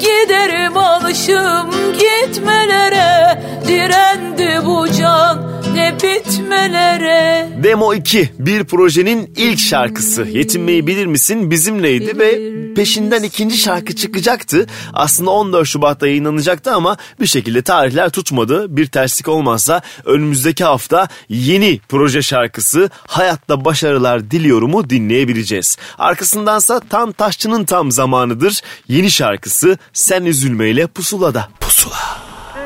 Giderim 0.00 0.76
alışım 0.76 1.70
gitmelere 1.92 3.42
Direndi 3.68 4.66
bu 4.66 4.86
can 4.98 5.56
ne 5.74 5.94
bitmelere 5.94 7.48
Demo 7.62 7.94
2 7.94 8.32
bir 8.38 8.64
projenin 8.64 9.34
ilk 9.36 9.58
şarkısı 9.58 10.22
Yetinmeyi 10.22 10.86
Bilir 10.86 11.06
Misin 11.06 11.50
bizimleydi 11.50 12.18
ve 12.18 12.56
peşinden 12.74 13.22
ikinci 13.22 13.56
şarkı 13.56 13.96
çıkacaktı. 13.96 14.66
Aslında 14.92 15.30
14 15.30 15.68
Şubat'ta 15.68 16.06
yayınlanacaktı 16.06 16.72
ama 16.72 16.96
bir 17.20 17.26
şekilde 17.26 17.62
tarihler 17.62 18.10
tutmadı. 18.10 18.76
Bir 18.76 18.86
terslik 18.86 19.28
olmazsa 19.28 19.82
önümüzdeki 20.04 20.64
hafta 20.64 21.08
yeni 21.28 21.80
proje 21.88 22.22
şarkısı 22.22 22.90
Hayatta 23.06 23.64
Başarılar 23.64 24.30
Diliyorum'u 24.30 24.90
dinleyebileceğiz. 24.90 25.76
Arkasındansa 25.98 26.80
tam 26.90 27.12
taşçının 27.12 27.64
tam 27.64 27.92
zamanıdır. 27.92 28.62
Yeni 28.88 29.10
şarkısı 29.10 29.75
Sen 29.92 30.24
Üzülmeyle 30.24 30.86
Pusula'da. 30.86 31.48
Pusula. 31.60 31.96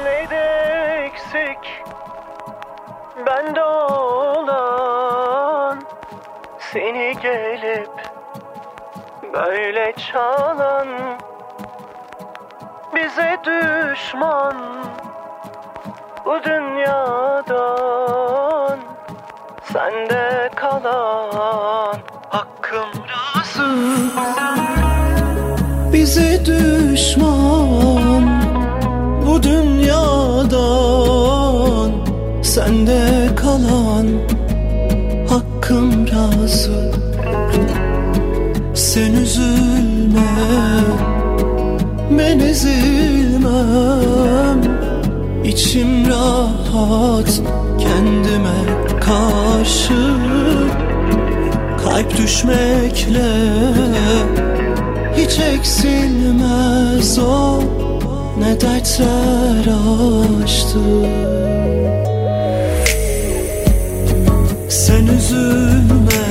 Neydi 0.05 0.35
eksik 1.05 1.83
bende 3.27 3.63
olan 3.63 4.61
Seni 6.73 7.15
gelip 7.23 7.91
böyle 9.35 9.95
çalan 10.13 10.89
Bize 12.95 13.37
düşman 13.45 14.57
bu 16.25 16.45
dünyadan 16.45 17.91
Sende 19.73 20.51
kalan 20.57 21.99
hakkım 22.29 22.89
razı 23.09 24.80
Bize 25.93 26.41
düşman 26.47 28.31
bu 29.27 29.43
dünyadan. 29.43 30.61
Sende 32.43 33.29
kalan 33.37 34.07
hakkım 35.29 36.07
razı. 36.07 36.93
Sen 38.75 39.13
üzülme 39.13 40.31
ben 42.19 42.39
ezilmem. 42.39 43.61
İçim 45.45 46.07
rahat 46.11 47.41
kendime 47.79 48.61
karşı. 49.01 50.15
Kalp 51.85 52.19
düşmekle 52.19 53.31
hiç 55.21 55.39
eksilmez 55.39 57.19
o. 57.19 57.63
Ne 58.39 58.61
dertler 58.61 59.67
açtı 60.43 60.79
Sen 64.69 65.07
üzülme 65.07 66.27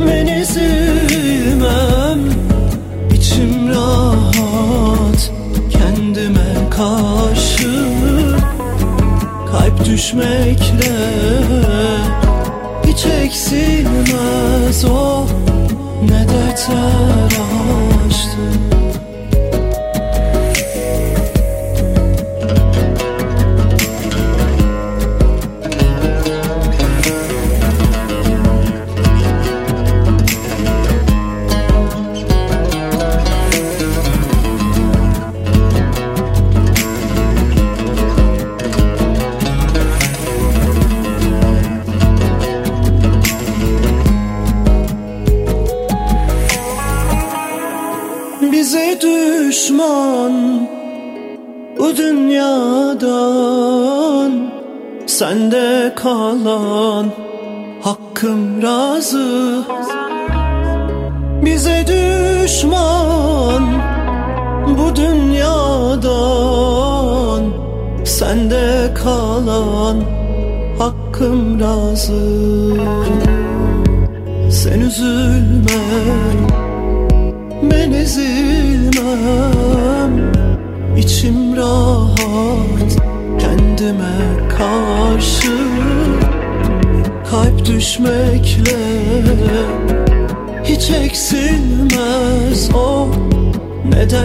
Ben 0.00 0.26
ezilmem 0.26 2.20
İçim 3.14 3.68
rahat 3.68 5.30
kendime 5.72 6.70
karşı. 6.70 7.84
Kalp 9.52 9.84
düşmekle 9.84 10.96
hiç 12.86 13.06
eksilmez 13.06 14.43
ne 16.68 17.33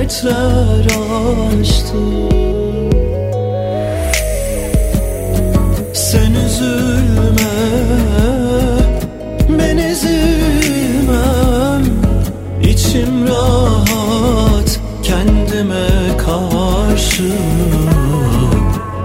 dertler 0.09 0.85
açtı. 1.59 1.97
Sen 5.93 6.33
üzülme 6.33 7.55
ben 9.49 9.77
ezilmem. 9.77 11.03
İçim 12.63 13.27
rahat 13.27 14.79
kendime 15.03 16.17
karşı. 16.17 17.31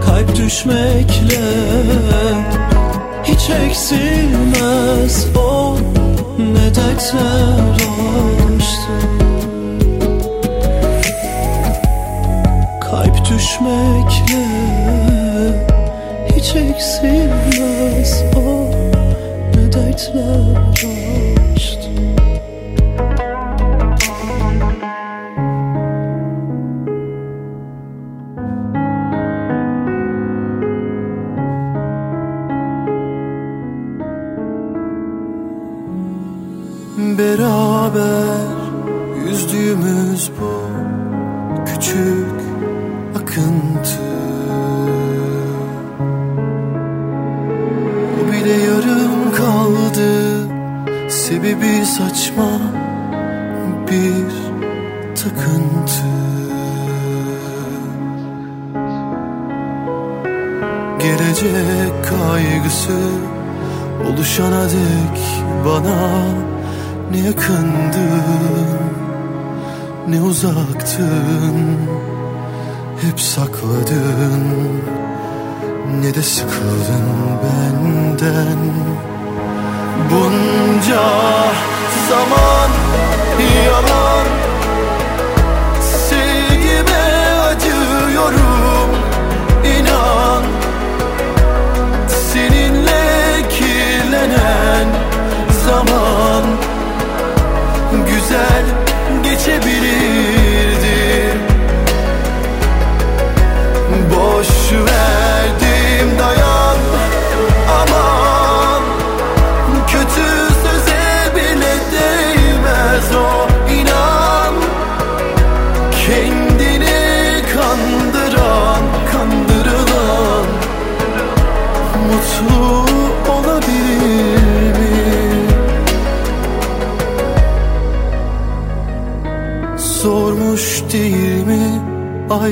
Kalp 0.06 0.36
düşmekle 0.36 1.44
hiç 3.24 3.50
eksilmez. 3.50 5.26
O 5.36 5.76
ne 6.38 6.74
dertler 6.74 7.53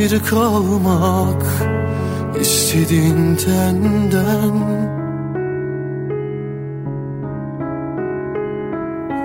ayrı 0.02 0.24
kalmak 0.24 1.42
istediğin 2.40 3.36
tenden 3.36 4.54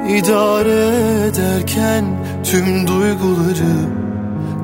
İdare 0.10 1.28
ederken 1.28 2.06
tüm 2.44 2.88
duyguları 2.88 3.98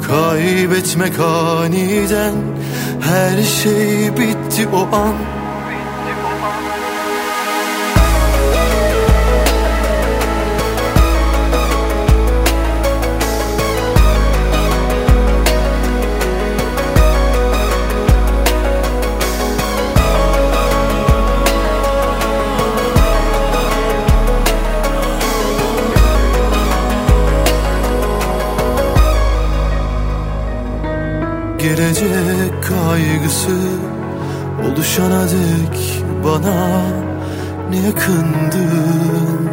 Kaybetmek 0.07 1.19
aniden. 1.19 2.33
Her 3.01 3.43
şey 3.43 4.17
bitti 4.17 4.67
o 4.73 4.95
an 4.95 5.42
Gelecek 31.63 32.63
kaygısı 32.63 33.57
oluşana 34.65 35.23
dek 35.23 36.03
bana 36.25 36.81
ne 37.69 37.77
yakındın 37.77 39.49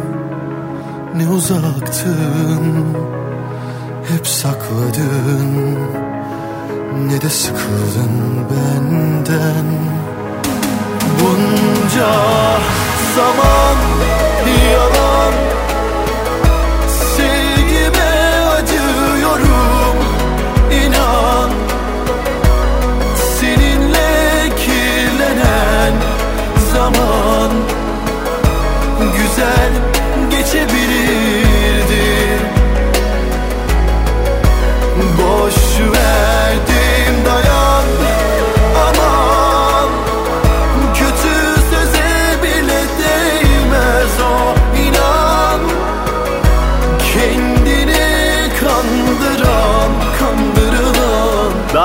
ne 1.15 1.29
uzaktın 1.29 2.85
hep 4.11 4.27
sakladın 4.27 5.77
ne 7.07 7.21
de 7.21 7.29
sıkıldın 7.29 8.45
benden. 8.49 9.65
Bunca 11.19 12.13
zaman 13.15 13.77
yalan 14.73 15.33
sevgime 17.15 18.13
acıyorum 18.57 19.97
inan 20.71 21.40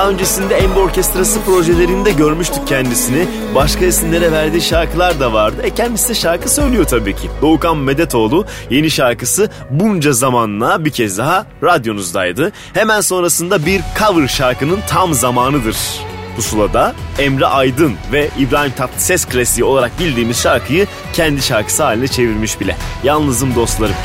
Öncesinde 0.07 0.55
Embo 0.55 0.79
Orkestrası 0.79 1.41
projelerinde 1.41 2.11
görmüştük 2.11 2.67
kendisini. 2.67 3.27
Başka 3.55 3.85
isimlere 3.85 4.31
verdiği 4.31 4.61
şarkılar 4.61 5.19
da 5.19 5.33
vardı. 5.33 5.61
E 5.63 5.69
kendisi 5.69 6.09
de 6.09 6.13
şarkı 6.13 6.49
söylüyor 6.49 6.85
tabii 6.85 7.15
ki. 7.15 7.29
Doğukan 7.41 7.77
Medetoğlu 7.77 8.45
yeni 8.69 8.91
şarkısı 8.91 9.49
Bunca 9.69 10.13
Zamanla 10.13 10.85
bir 10.85 10.91
kez 10.91 11.17
daha 11.17 11.45
radyonuzdaydı. 11.63 12.51
Hemen 12.73 13.01
sonrasında 13.01 13.65
bir 13.65 13.81
cover 13.99 14.27
şarkının 14.27 14.79
tam 14.89 15.13
zamanıdır 15.13 15.77
Pusula'da 16.35 16.95
Emre 17.19 17.45
Aydın 17.45 17.93
ve 18.11 18.29
İbrahim 18.39 18.71
Tatlıses 18.71 19.25
klasiği 19.25 19.63
olarak 19.63 19.99
bildiğimiz 19.99 20.37
şarkıyı 20.41 20.87
kendi 21.13 21.41
şarkısı 21.41 21.83
haline 21.83 22.07
çevirmiş 22.07 22.59
bile. 22.59 22.77
Yalnızım 23.03 23.55
dostlarım. 23.55 23.95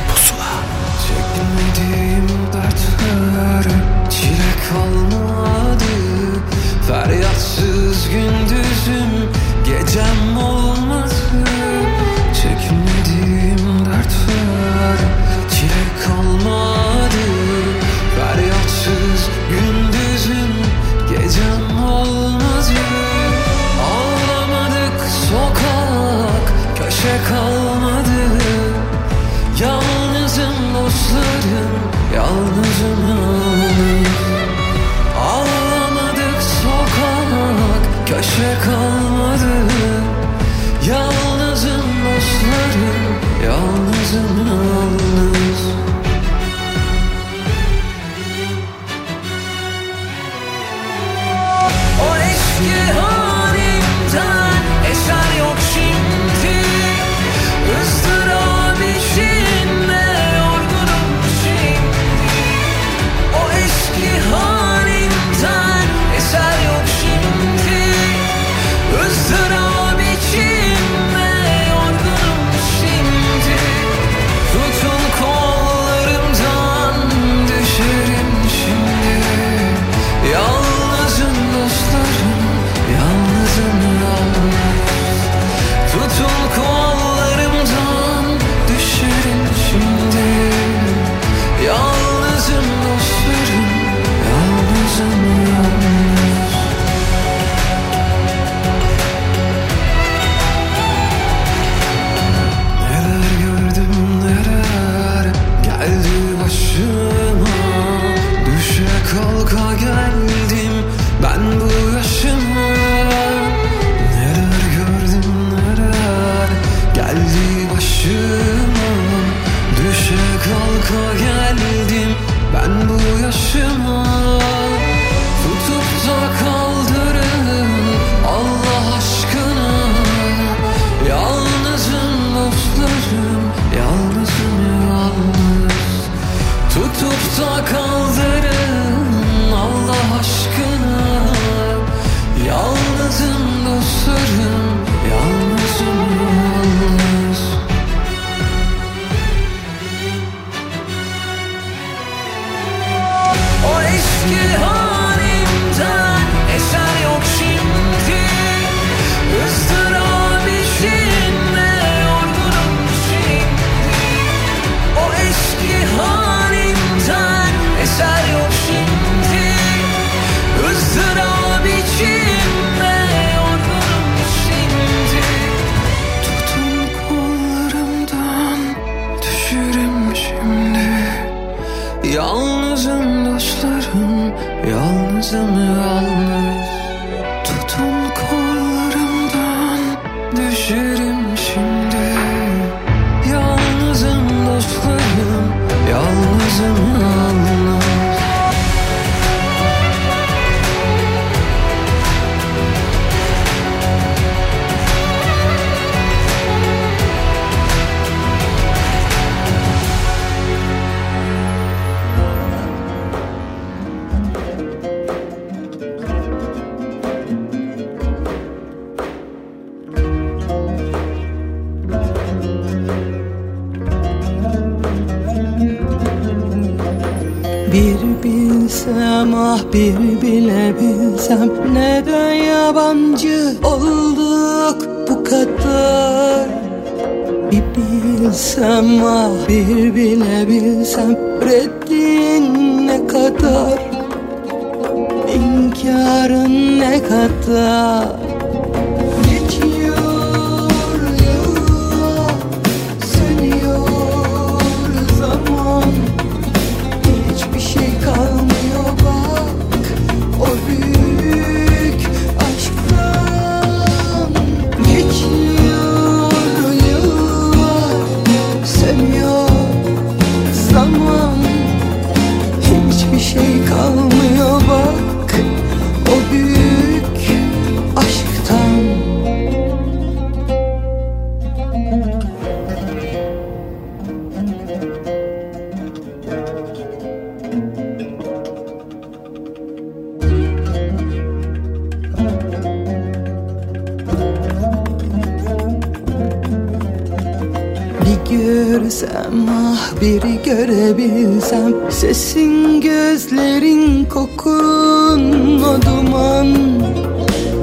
Ah 299.50 300.00
biri 300.00 300.42
görebilsem 300.44 301.72
Sesin 301.90 302.80
gözlerin 302.80 304.04
kokun 304.04 305.62
o 305.62 305.82
duman. 305.82 306.48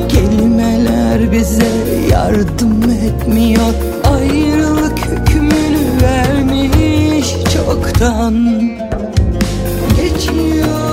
Kelimeler 0.10 1.32
bize 1.32 1.72
yardım 2.12 2.84
etmiyor 3.08 3.74
Ayrılık 4.04 5.00
hükmünü 5.00 6.02
vermiş 6.02 7.36
çoktan. 7.54 8.36
Geçiyor 9.98 10.89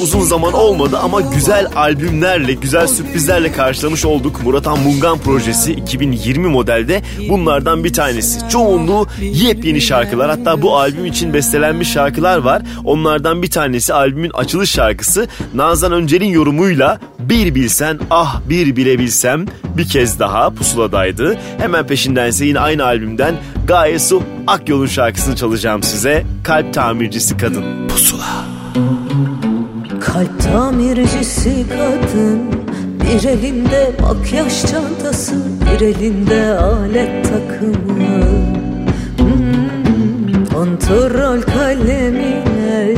uzun 0.00 0.20
zaman 0.20 0.52
olmadı 0.52 0.98
ama 1.02 1.20
güzel 1.20 1.66
albümlerle, 1.76 2.52
güzel 2.52 2.86
sürprizlerle 2.86 3.52
karşılamış 3.52 4.04
olduk. 4.04 4.40
Murat 4.44 4.66
Han 4.66 4.80
Mungan 4.80 5.18
projesi 5.18 5.72
2020 5.72 6.48
modelde 6.48 7.02
bunlardan 7.28 7.84
bir 7.84 7.92
tanesi. 7.92 8.48
Çoğunluğu 8.48 9.06
yepyeni 9.20 9.80
şarkılar 9.80 10.30
hatta 10.30 10.62
bu 10.62 10.76
albüm 10.76 11.06
için 11.06 11.34
bestelenmiş 11.34 11.92
şarkılar 11.92 12.38
var. 12.38 12.62
Onlardan 12.84 13.42
bir 13.42 13.50
tanesi 13.50 13.94
albümün 13.94 14.30
açılış 14.30 14.70
şarkısı 14.70 15.28
Nazan 15.54 15.92
Öncel'in 15.92 16.28
yorumuyla 16.28 17.00
Bir 17.18 17.54
Bilsen 17.54 17.98
Ah 18.10 18.40
Bir 18.48 18.76
Bilebilsem 18.76 19.46
bir 19.76 19.88
kez 19.88 20.18
daha 20.18 20.50
pusuladaydı. 20.50 21.38
Hemen 21.58 21.86
peşindense 21.86 22.44
yine 22.44 22.60
aynı 22.60 22.84
albümden 22.84 23.34
Gaye 23.66 23.98
Su 23.98 24.22
Akyol'un 24.46 24.86
şarkısını 24.86 25.36
çalacağım 25.36 25.82
size. 25.82 26.24
Kalp 26.44 26.74
Tamircisi 26.74 27.36
Kadın. 27.36 27.64
Pusula. 27.88 28.49
Kalp 30.20 30.40
tamircisi 30.40 31.66
kadın. 31.68 32.40
Bir 33.00 33.28
elinde 33.28 33.92
makyaj 34.00 34.66
çantası 34.66 35.34
Bir 35.60 35.86
elinde 35.86 36.58
alet 36.58 37.24
takımı. 37.24 38.24
Hmm, 39.18 40.44
Kontrol 40.54 41.42
kalemine 41.42 42.94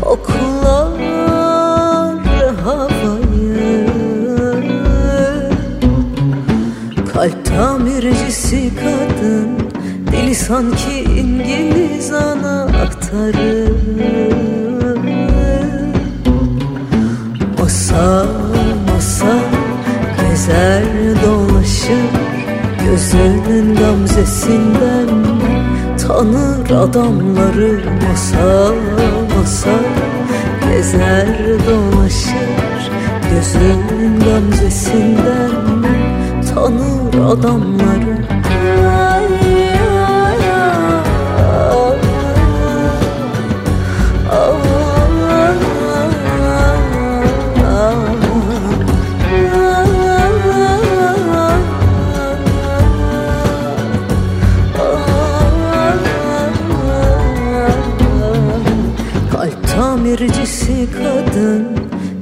Koklar 0.00 1.00
havayı. 2.64 3.86
Kalp 7.14 7.44
tamircisi 7.44 8.70
kadın 8.74 9.48
Dili 10.12 10.34
sanki 10.34 11.00
İngiliz 11.00 12.12
anahtarı 12.12 13.59
Masa 17.90 18.26
masa 18.86 19.34
gezer 20.20 20.84
dolaşır 21.24 22.10
Gözünün 22.84 23.74
gamzesinden 23.74 25.08
tanır 26.06 26.70
adamları. 26.70 27.80
Masa 28.08 28.72
masa 29.36 29.70
gezer 30.68 31.28
dolaşır 31.66 32.90
Gözünün 33.30 34.20
gamzesinden 34.20 35.50
tanır 36.54 37.32
adamları 37.32 38.39
kadın 61.40 61.66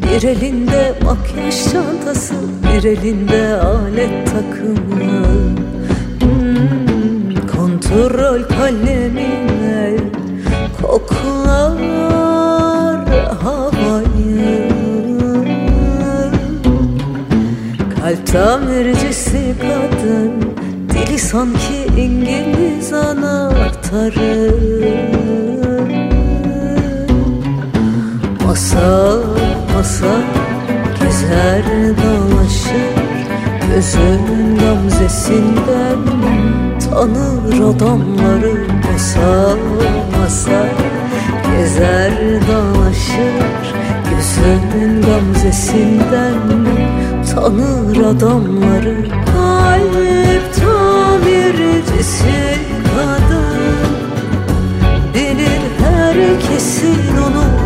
Bir 0.03 0.23
elinde 0.29 0.95
makyaj 1.05 1.73
çantası 1.73 2.35
Bir 2.63 2.85
elinde 2.85 3.61
alet 3.61 4.27
takımı. 4.27 5.27
Hmm, 6.21 7.47
Kontrol 7.57 8.43
kalemine 8.43 9.97
Koklar 10.83 11.79
havayı. 13.43 14.69
Kalp 18.01 18.27
tamircisi 18.27 19.55
kadın 19.61 20.33
Dili 20.91 21.19
sanki 21.19 21.87
İngiliz 21.97 22.93
anahtarı 22.93 24.49
Masa 28.49 29.21
masa 29.75 30.15
gezer 31.01 31.65
dolaşır 31.97 32.95
Gözünün 33.75 34.59
gamzesinden 34.59 35.99
tanır 36.91 37.75
adamları. 37.75 38.67
Masa 38.93 39.57
masa 40.19 40.67
gezer 41.51 42.13
dolaşır 42.49 43.75
Gözünün 44.11 45.03
gamzesinden 45.03 46.67
tanır 47.35 47.97
adamları. 47.97 49.09
Kalp 49.27 50.55
tamircisi 50.57 52.39
kadın 52.97 53.89
Bilir 55.15 55.63
herkesin 55.85 57.17
unuttuğu 57.17 57.58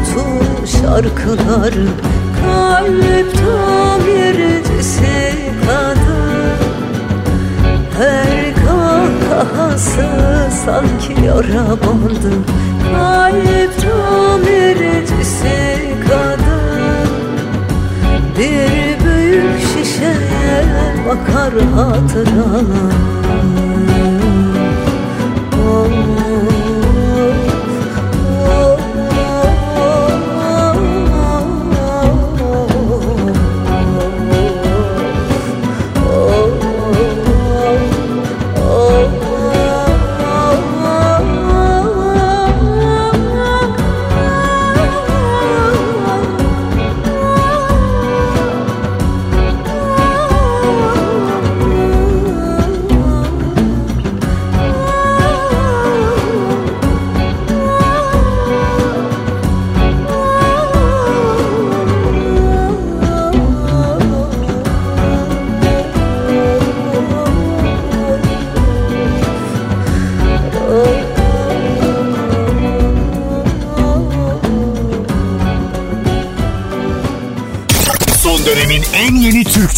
şarkıları 0.83 1.87
Kalp 2.43 3.35
tamircisi 3.37 5.14
kadın. 5.66 6.53
Her 7.99 8.55
kahkahası 8.55 10.07
sanki 10.64 11.26
yara 11.26 11.70
bandı. 11.70 12.33
Kalp 12.93 13.72
tamircisi 13.83 15.57
kadın. 16.09 17.09
Bir 18.39 19.05
büyük 19.07 19.61
şişeye 19.61 20.64
bakar 21.09 21.55
hatıralar. 21.74 22.93
Son 25.55 26.12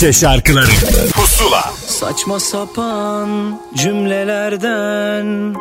Türkçe 0.05 0.20
şarkıları. 0.20 0.70
Pusula. 1.14 1.72
Saçma 1.86 2.40
sapan 2.40 3.61
cümlelerden 3.74 5.55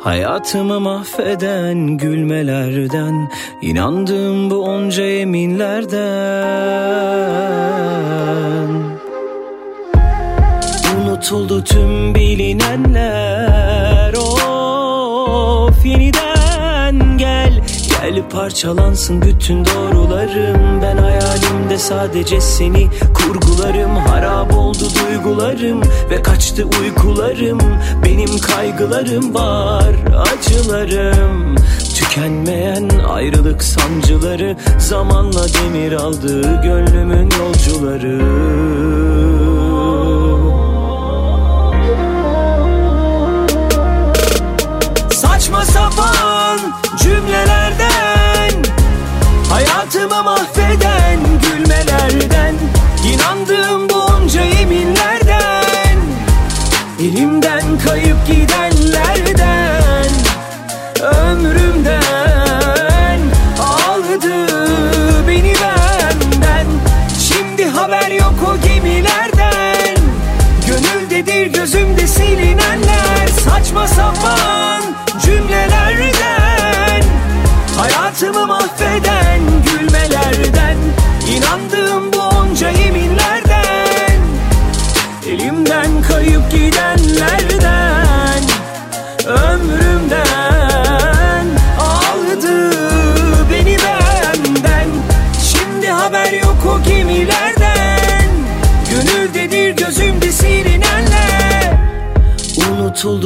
Hayatımı 0.00 0.80
mahveden 0.80 1.78
gülmelerden 1.78 3.30
inandığım 3.62 4.50
bu 4.50 4.58
onca 4.58 5.04
yeminlerden. 5.04 5.96
Unutuldu 11.00 11.64
tüm 11.64 12.14
bilinenler 12.14 13.35
Gel 18.06 18.28
parçalansın 18.28 19.22
bütün 19.22 19.64
doğrularım. 19.64 20.82
Ben 20.82 20.96
hayalimde 20.96 21.78
sadece 21.78 22.40
seni 22.40 22.88
kurgularım. 23.14 23.96
Harap 23.96 24.54
oldu 24.54 24.88
duygularım 24.94 25.82
ve 26.10 26.22
kaçtı 26.22 26.64
uykularım. 26.64 27.58
Benim 28.04 28.38
kaygılarım 28.38 29.34
var 29.34 29.94
acılarım. 30.16 31.56
Tükenmeyen 31.94 32.88
ayrılık 33.08 33.62
sancıları 33.62 34.56
Zamanla 34.78 35.46
demir 35.48 35.92
aldı 35.92 36.62
gönlümün 36.62 37.30
yolcuları. 37.40 38.20
Saçma 45.10 45.64
sapan 45.64 46.58
cümlelerden 47.02 47.65
Hayatımı 49.86 50.22
mahveden 50.22 51.18
gülmelerden 51.42 52.54
İnandığım 53.12 53.88
bu 53.88 53.94
onca 53.94 54.42
yeminlerden 54.42 55.98
Elimden 57.00 57.35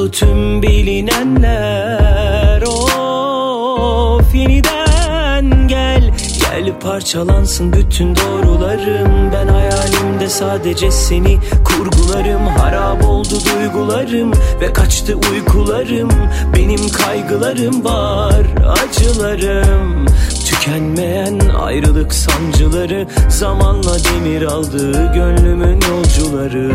Unutuldu 0.01 0.11
tüm 0.11 0.62
bilinenler. 0.62 2.62
Of 2.62 4.34
yeniden 4.34 5.68
gel 5.68 6.14
Gel 6.40 6.78
parçalansın 6.80 7.72
bütün 7.72 8.16
doğrularım. 8.16 9.32
Ben 9.32 9.48
hayalimde 9.48 10.28
sadece 10.28 10.90
seni 10.90 11.38
kurgularım. 11.64 12.46
Harap 12.46 13.09
oldu 13.09 13.34
duygularım 13.44 14.32
ve 14.61 14.72
kaçtı 14.72 15.14
uykularım. 15.32 16.11
Benim 16.57 16.88
kaygılarım 16.88 17.84
var 17.84 18.46
acılarım. 18.66 20.07
Tükenmeyen 20.46 21.38
ayrılık 21.61 22.14
sancıları 22.14 23.07
Zamanla 23.28 23.96
demir 24.05 24.42
aldı 24.42 25.12
gönlümün 25.14 25.80
yolcuları 25.90 26.70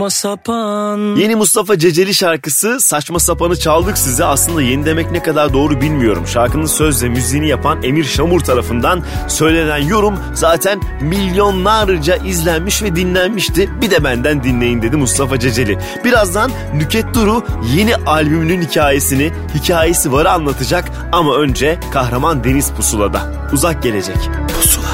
Saçma 0.00 0.10
sapan 0.10 1.16
Yeni 1.16 1.34
Mustafa 1.34 1.78
Ceceli 1.78 2.14
şarkısı 2.14 2.80
Saçma 2.80 3.18
Sapan'ı 3.18 3.56
çaldık 3.56 3.98
size. 3.98 4.24
Aslında 4.24 4.62
yeni 4.62 4.86
demek 4.86 5.10
ne 5.10 5.22
kadar 5.22 5.52
doğru 5.52 5.80
bilmiyorum. 5.80 6.26
Şarkının 6.26 6.66
söz 6.66 7.02
ve 7.02 7.08
müziğini 7.08 7.48
yapan 7.48 7.82
Emir 7.82 8.04
Şamur 8.04 8.40
tarafından 8.40 9.04
söylenen 9.28 9.78
yorum 9.78 10.18
zaten 10.34 10.80
milyonlarca 11.00 12.16
izlenmiş 12.16 12.82
ve 12.82 12.96
dinlenmişti. 12.96 13.70
Bir 13.80 13.90
de 13.90 14.04
benden 14.04 14.44
dinleyin 14.44 14.82
dedi 14.82 14.96
Mustafa 14.96 15.38
Ceceli. 15.38 15.78
Birazdan 16.04 16.50
Nüket 16.74 17.14
Duru 17.14 17.42
yeni 17.74 17.96
albümünün 17.96 18.62
hikayesini, 18.62 19.32
hikayesi 19.54 20.12
varı 20.12 20.30
anlatacak 20.30 20.92
ama 21.12 21.36
önce 21.36 21.78
kahraman 21.92 22.44
Deniz 22.44 22.70
Pusula'da. 22.70 23.20
Uzak 23.52 23.82
gelecek. 23.82 24.16
Pusula. 24.56 24.86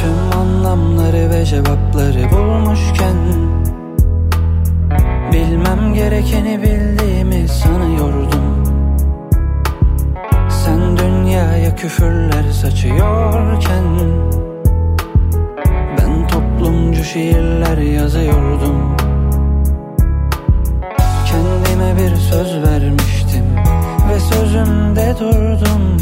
Tüm 0.00 0.40
anlamları 0.40 1.30
ve 1.30 1.44
cevapları 1.44 2.30
bulmuşken 2.30 3.16
Bilmem 5.32 5.94
gerekeni 5.94 6.62
bildiğimi 6.62 7.48
sanıyordum. 7.48 8.64
Sen 10.48 10.96
dünyaya 10.96 11.74
küfürler 11.76 12.50
saçıyorken 12.52 13.84
Ben 15.98 16.28
toplumcu 16.28 17.04
şiirler 17.04 17.78
yazıyordum. 17.78 18.96
Kendime 21.26 21.96
bir 21.96 22.16
söz 22.16 22.62
vermiştim 22.62 23.44
Ve 24.10 24.20
sözümde 24.20 25.14
durdum. 25.20 25.96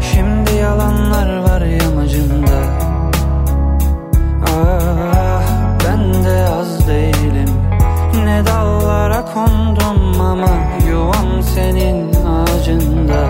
Şimdi 0.00 0.54
yalanlar 0.60 1.38
var 1.38 1.60
yamacımda. 1.60 2.60
Ah 4.46 5.42
ben 5.84 6.24
de 6.24 6.48
az 6.48 6.88
değilim 6.88 7.37
Ne 8.28 8.46
dallara 8.46 9.24
kondum 9.24 10.20
ama 10.20 10.50
yuvam 10.88 11.42
senin 11.42 12.14
ağacında. 12.24 13.20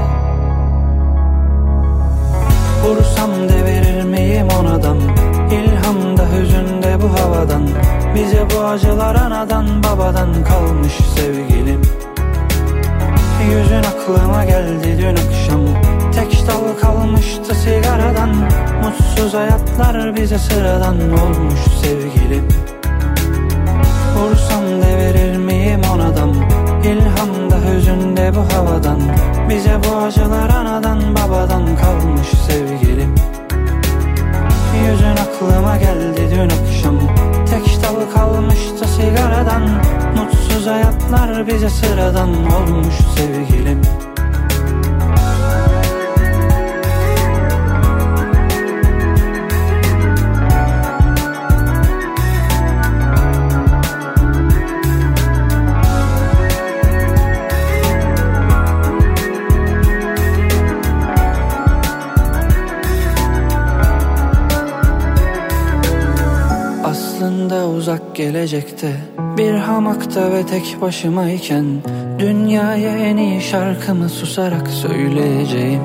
Vursam 2.85 3.31
devirir 3.49 4.05
miyim 4.05 4.49
onadan 4.61 4.99
İlhamda 5.51 6.23
hüzünde 6.33 7.03
bu 7.03 7.21
havadan. 7.21 7.69
Bize 8.15 8.47
bu 8.51 8.65
acılar 8.65 9.15
anadan 9.15 9.83
babadan 9.83 10.45
kalmış 10.45 10.93
sevgilim. 11.17 11.83
Yüzün 13.51 13.83
aklıma 13.83 14.45
geldi 14.45 14.99
dün 14.99 15.17
akşam. 15.17 15.61
Tek 16.15 16.47
dal 16.49 16.81
kalmıştı 16.81 17.55
sigaradan. 17.55 18.31
Mutsuz 18.85 19.35
hayatlar 19.35 20.17
bize 20.17 20.39
sıradan 20.39 20.97
olmuş 20.97 21.61
sevgilim 21.83 22.49
Vursam 24.19 24.64
devirir 24.83 25.37
miyim 25.37 25.81
onadan 25.95 26.35
İlhamda 26.85 27.57
hüzünde 27.71 28.33
bu 28.35 28.55
havadan. 28.55 29.01
Bize 29.49 29.79
bu 29.85 29.97
acılar 29.97 30.51
anadan 30.51 31.01
babadan 31.16 31.77
kalmış 31.77 32.29
sevgilim. 32.47 33.14
Aklıma 35.21 35.77
geldi 35.77 36.31
dün 36.31 36.49
akşam. 36.49 36.99
Tek 37.51 37.83
dal 37.83 38.11
kalmıştı 38.14 38.89
sigaradan. 38.89 39.62
Mutsuz 40.16 40.66
hayatlar 40.66 41.47
bize 41.47 41.71
sıradan 41.71 42.29
olmuş 42.29 42.95
sevgilim 43.16 43.83
uzak 67.89 68.16
gelecekte 68.16 68.93
Bir 69.36 69.55
hamakta 69.55 70.32
ve 70.32 70.47
tek 70.47 70.76
başımayken 70.80 71.64
Dünyaya 72.18 72.99
en 72.99 73.16
iyi 73.16 73.41
şarkımı 73.41 74.09
susarak 74.09 74.68
söyleyeceğim. 74.68 75.82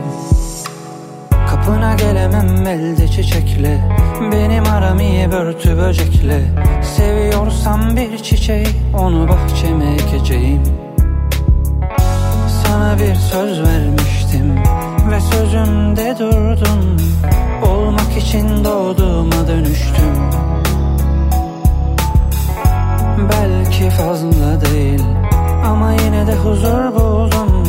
Kapına 1.49 1.95
gelemem 1.95 2.67
elde 2.67 3.07
çiçekle 3.07 3.91
Benim 4.31 4.63
aram 4.65 4.99
iyi 4.99 5.31
börtü 5.31 5.77
böcekle. 5.77 6.41
Seviyorsam 6.97 7.97
bir 7.97 8.17
çiçeği 8.17 8.67
onu 8.97 9.29
bahçeme 9.29 9.93
ekeceğim. 9.93 10.63
Sana 12.63 12.97
bir 12.99 13.15
söz 13.15 13.61
vermiştim 13.61 14.55
ve 15.11 15.19
sözümde 15.19 16.15
durdum. 16.19 16.97
Olmak 17.65 18.17
için 18.17 18.65
doğduğuma 18.65 19.47
dönüştüm 19.47 20.52
Belki 23.83 23.95
fazla 23.95 24.61
değil. 24.61 25.01
Ama 25.65 25.91
yine 25.91 26.27
de 26.27 26.35
huzur 26.35 26.95
buldum. 26.95 27.67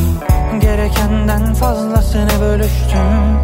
Gerekenden 0.60 1.54
fazlasını 1.54 2.40
bölüştüm. 2.40 3.38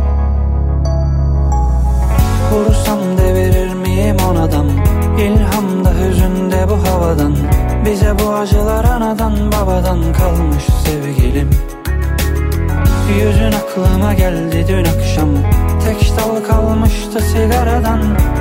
Vurursam 2.52 2.98
devirir 3.18 3.74
miyim 3.74 4.16
onadan 4.30 4.66
İlhamda 5.18 5.92
hüzünde 5.94 6.66
bu 6.68 6.88
havadan. 6.88 7.36
Bize 7.84 8.14
bu 8.18 8.32
acılar 8.32 8.84
anadan 8.84 9.52
babadan 9.52 10.12
kalmış 10.12 10.64
sevgilim. 10.84 11.50
Yüzün 13.18 13.52
aklıma 13.52 14.14
geldi 14.14 14.66
dün 14.68 14.84
akşam. 14.84 15.28
Tek 15.84 16.12
dal 16.18 16.44
kalmıştı 16.48 17.20
sigaradan. 17.20 18.00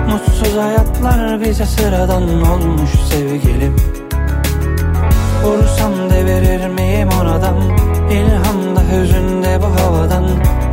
Mutsuz 0.09 0.57
hayatlar 0.57 1.41
bize 1.41 1.65
sıradan 1.65 2.23
olmuş 2.23 2.89
sevgilim 3.09 3.75
Vursam 5.49 5.93
devirir 6.09 6.67
miyim 6.67 7.09
onadan 7.21 7.55
İlhamda 8.11 8.81
hüzünde 8.91 9.59
bu 9.61 9.81
havadan. 9.81 10.25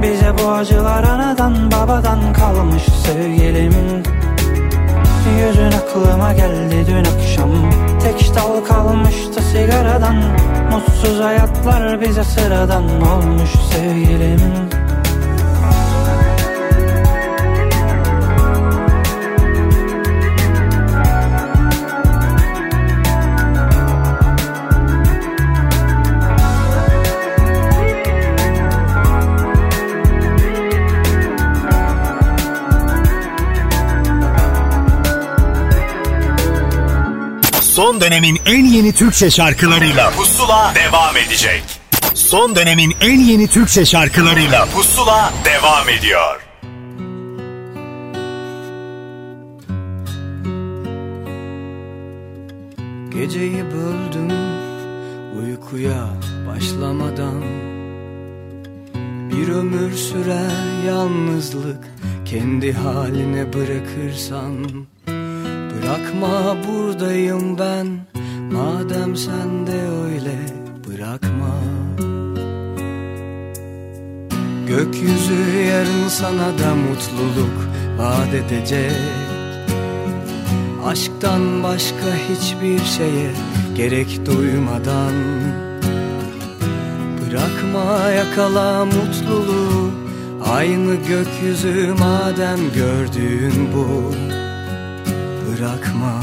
Bize 0.02 0.32
bu 0.38 0.50
acılar 0.50 1.04
anadan 1.04 1.70
babadan 1.70 2.32
kalmış 2.32 2.82
sevgilim. 2.82 4.02
Yüzün 5.38 5.72
aklıma 5.72 6.32
geldi 6.32 6.86
dün 6.86 7.04
akşam. 7.04 7.50
Tek 8.02 8.34
dal 8.34 8.64
kalmıştı 8.64 9.42
sigaradan. 9.52 10.16
Mutsuz 10.72 11.20
hayatlar 11.20 12.00
bize 12.00 12.24
sıradan 12.24 12.84
olmuş 12.84 13.50
sevgilim 13.72 14.40
Son 37.76 38.00
dönemin 38.00 38.38
en 38.46 38.64
yeni 38.64 38.92
Türkçe 38.92 39.30
şarkılarıyla 39.30 40.10
Pusula 40.10 40.72
devam 40.74 41.16
edecek. 41.16 41.62
Son 42.14 42.56
dönemin 42.56 42.94
en 43.00 43.20
yeni 43.20 43.48
Türkçe 43.48 43.84
şarkılarıyla 43.84 44.66
Pusula 44.66 45.32
devam 45.44 45.88
ediyor. 45.88 46.40
Geceyi 53.10 53.64
böldüm 53.64 54.32
uykuya 55.40 56.08
başlamadan 56.48 57.42
Bir 59.30 59.48
ömür 59.48 59.92
sürer 59.96 60.86
yalnızlık 60.86 61.84
kendi 62.24 62.72
haline 62.72 63.52
bırakırsan 63.52 64.86
Bırakma 65.96 66.56
buradayım 66.68 67.58
ben. 67.58 67.86
Madem 68.52 69.16
sen 69.16 69.66
de 69.66 69.88
öyle 70.04 70.36
bırakma. 70.86 71.54
Gökyüzü 74.66 75.60
yarın 75.70 76.08
sana 76.08 76.58
da 76.58 76.74
mutluluk 76.74 77.68
vaat 77.98 78.34
edecek. 78.34 78.92
Aşktan 80.86 81.62
başka 81.62 82.06
hiçbir 82.28 82.84
şeye 82.84 83.30
gerek 83.76 84.26
duymadan. 84.26 85.14
Bırakma 87.20 88.10
yakala 88.10 88.84
mutluluğu. 88.84 89.90
Aynı 90.52 90.94
gökyüzü 90.94 91.94
madem 91.98 92.58
gördüğün 92.74 93.68
bu 93.74 94.14
Bırakma. 95.46 96.20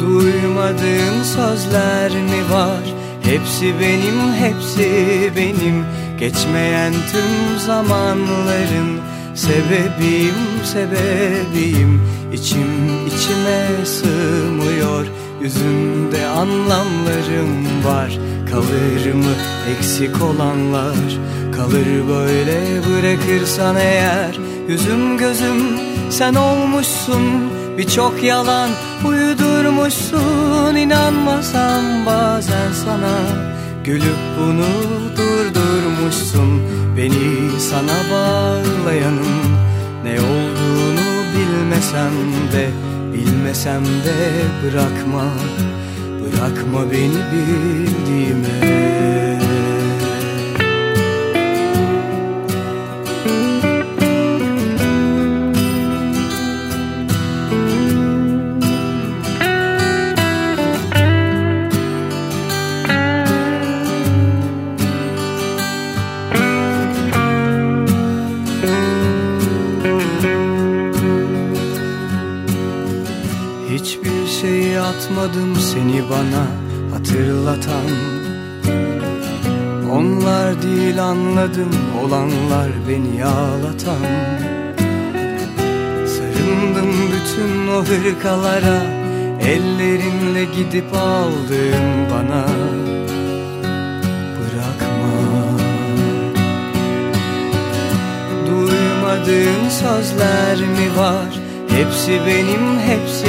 Duymadığın 0.00 1.22
sözler 1.22 2.10
mi 2.10 2.50
var? 2.50 2.94
Hepsi 3.22 3.74
benim, 3.80 4.32
hepsi 4.32 5.32
benim. 5.36 5.84
Geçmeyen 6.20 6.92
tüm 6.92 7.58
zamanların 7.58 9.00
Sebebim, 9.34 10.64
sebebim 10.64 12.02
İçim 12.32 12.66
içime 13.06 13.84
sığmıyor 13.84 15.06
Yüzünde 15.42 16.26
anlamlarım 16.26 17.84
var. 17.84 18.18
Kalır 18.50 19.14
mı 19.14 19.34
eksik 19.76 20.22
olanlar? 20.22 21.18
Kalır 21.56 22.08
böyle 22.08 22.80
bırakırsan 22.88 23.76
eğer 23.76 24.38
Yüzüm 24.68 25.18
gözüm 25.18 25.78
sen 26.10 26.34
olmuşsun. 26.34 27.22
Birçok 27.78 28.22
yalan 28.22 28.70
uydurmuşsun. 29.04 30.76
İnanmasam 30.76 32.06
bazen 32.06 32.72
sana 32.84 33.18
Gülüp 33.84 34.18
bunu 34.40 34.66
durdurmuşsun. 35.16 36.62
Beni 36.96 37.60
sana 37.60 38.10
bağlayanın 38.12 39.42
Ne 40.04 40.20
olduğunu 40.20 41.06
bilmesem 41.36 42.12
de 42.52 42.68
Bilmesem 43.14 43.84
de 43.84 44.44
bırakma. 44.62 45.24
Bırakma 46.20 46.90
beni 46.90 47.20
bildiğime 47.32 49.15
atmadım 75.26 75.56
seni 75.56 76.02
bana 76.10 76.46
hatırlatan. 76.94 77.90
Onlar 79.92 80.62
değil 80.62 81.02
anladım 81.02 81.70
olanlar 82.04 82.70
beni 82.88 83.24
ağlatan. 83.24 84.06
Sarındım 86.06 86.92
bütün 87.12 87.68
o 87.68 87.84
hırkalara 87.84 88.82
Ellerinle 89.40 90.44
gidip 90.44 90.94
aldın 90.94 91.84
bana. 92.12 92.44
Bırakma. 94.36 95.16
Duymadığın 98.46 99.68
sözler 99.68 100.56
mi 100.56 100.98
var? 100.98 101.40
Hepsi 101.68 102.20
benim 102.26 102.78
hepsi 102.78 103.26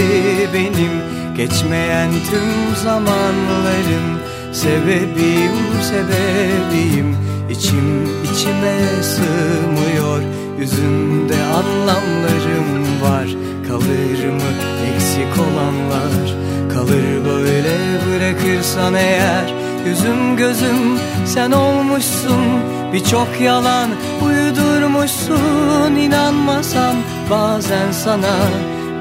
benim 0.53 1.06
Geçmeyen 1.37 2.11
tüm 2.11 2.75
zamanlarım 2.83 4.19
Sebebim 4.53 5.51
sebebim 5.81 7.17
İçim 7.49 8.09
içime 8.23 9.03
sığmıyor 9.03 10.21
Yüzünde 10.59 11.35
anlamlarım 11.43 13.01
var. 13.01 13.27
Kalır 13.67 14.27
mı 14.33 14.51
eksik 14.95 15.39
olanlar? 15.39 16.35
Kalır 16.73 17.25
böyle 17.25 17.73
bırakırsan 18.07 18.93
eğer. 18.93 19.53
Yüzüm 19.85 20.37
gözüm 20.37 20.99
sen 21.25 21.51
olmuşsun. 21.51 22.45
Birçok 22.93 23.41
yalan 23.41 23.89
uydurmuşsun. 24.25 25.95
İnanmasam 25.95 26.95
bazen 27.29 27.91
sana 27.91 28.35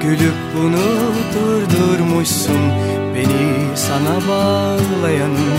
Gülüp 0.01 0.35
bunu 0.55 0.83
durdurmuşsun. 1.33 2.71
Beni 3.15 3.77
sana 3.77 4.27
bağlayanın 4.29 5.57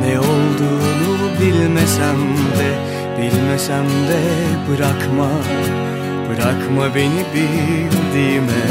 Ne 0.00 0.20
olduğunu 0.20 1.40
bilmesem 1.40 2.16
de 2.58 2.96
Bilmesem 3.18 3.84
de 3.84 4.20
bırakma. 4.68 5.28
Bırakma 6.28 6.94
beni 6.94 7.24
bildiğime. 7.34 8.66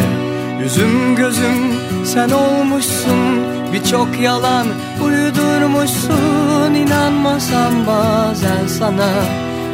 Yüzüm 0.60 1.16
gözüm 1.16 1.74
sen 2.06 2.30
olmuşsun. 2.30 3.44
Birçok 3.74 4.20
yalan 4.20 4.68
uydurmuşsun. 5.04 6.74
İnanmasam 6.74 7.88
bazen 7.88 8.68
sana. 8.68 9.10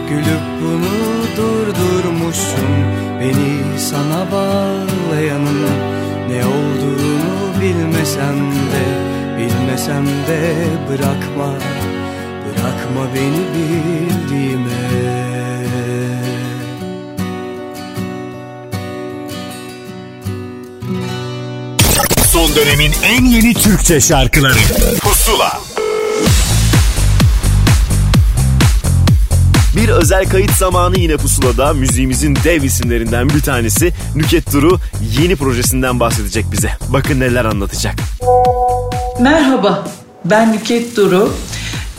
Gülüp 0.09 0.43
bunu 0.61 0.91
durdurmuşsun 1.37 3.00
Beni 3.21 3.79
sana 3.79 4.31
bağlayanın 4.31 5.67
Ne 6.29 6.45
olduğunu 6.45 7.61
bilmesem 7.61 8.51
de 8.51 8.85
Bilmesem 9.37 10.05
de 10.05 10.55
bırakma 10.89 11.53
Bırakma 12.45 13.15
beni 13.15 13.43
bildiğime. 13.55 14.71
Son 22.25 22.55
dönemin 22.55 22.91
en 23.03 23.25
yeni 23.25 23.53
Türkçe 23.53 24.01
şarkıları. 24.01 24.59
Pusula 25.01 25.61
Bir 29.81 29.89
özel 29.89 30.29
kayıt 30.29 30.51
zamanı 30.51 30.99
yine 30.99 31.17
pusulada 31.17 31.73
müziğimizin 31.73 32.35
dev 32.35 32.63
isimlerinden 32.63 33.29
bir 33.29 33.41
tanesi 33.41 33.93
Nüket 34.15 34.53
Duru 34.53 34.79
yeni 35.19 35.35
projesinden 35.35 35.99
bahsedecek 35.99 36.45
bize. 36.51 36.69
Bakın 36.89 37.19
neler 37.19 37.45
anlatacak. 37.45 37.95
Merhaba, 39.19 39.87
ben 40.25 40.53
Nüket 40.53 40.97
Duru. 40.97 41.33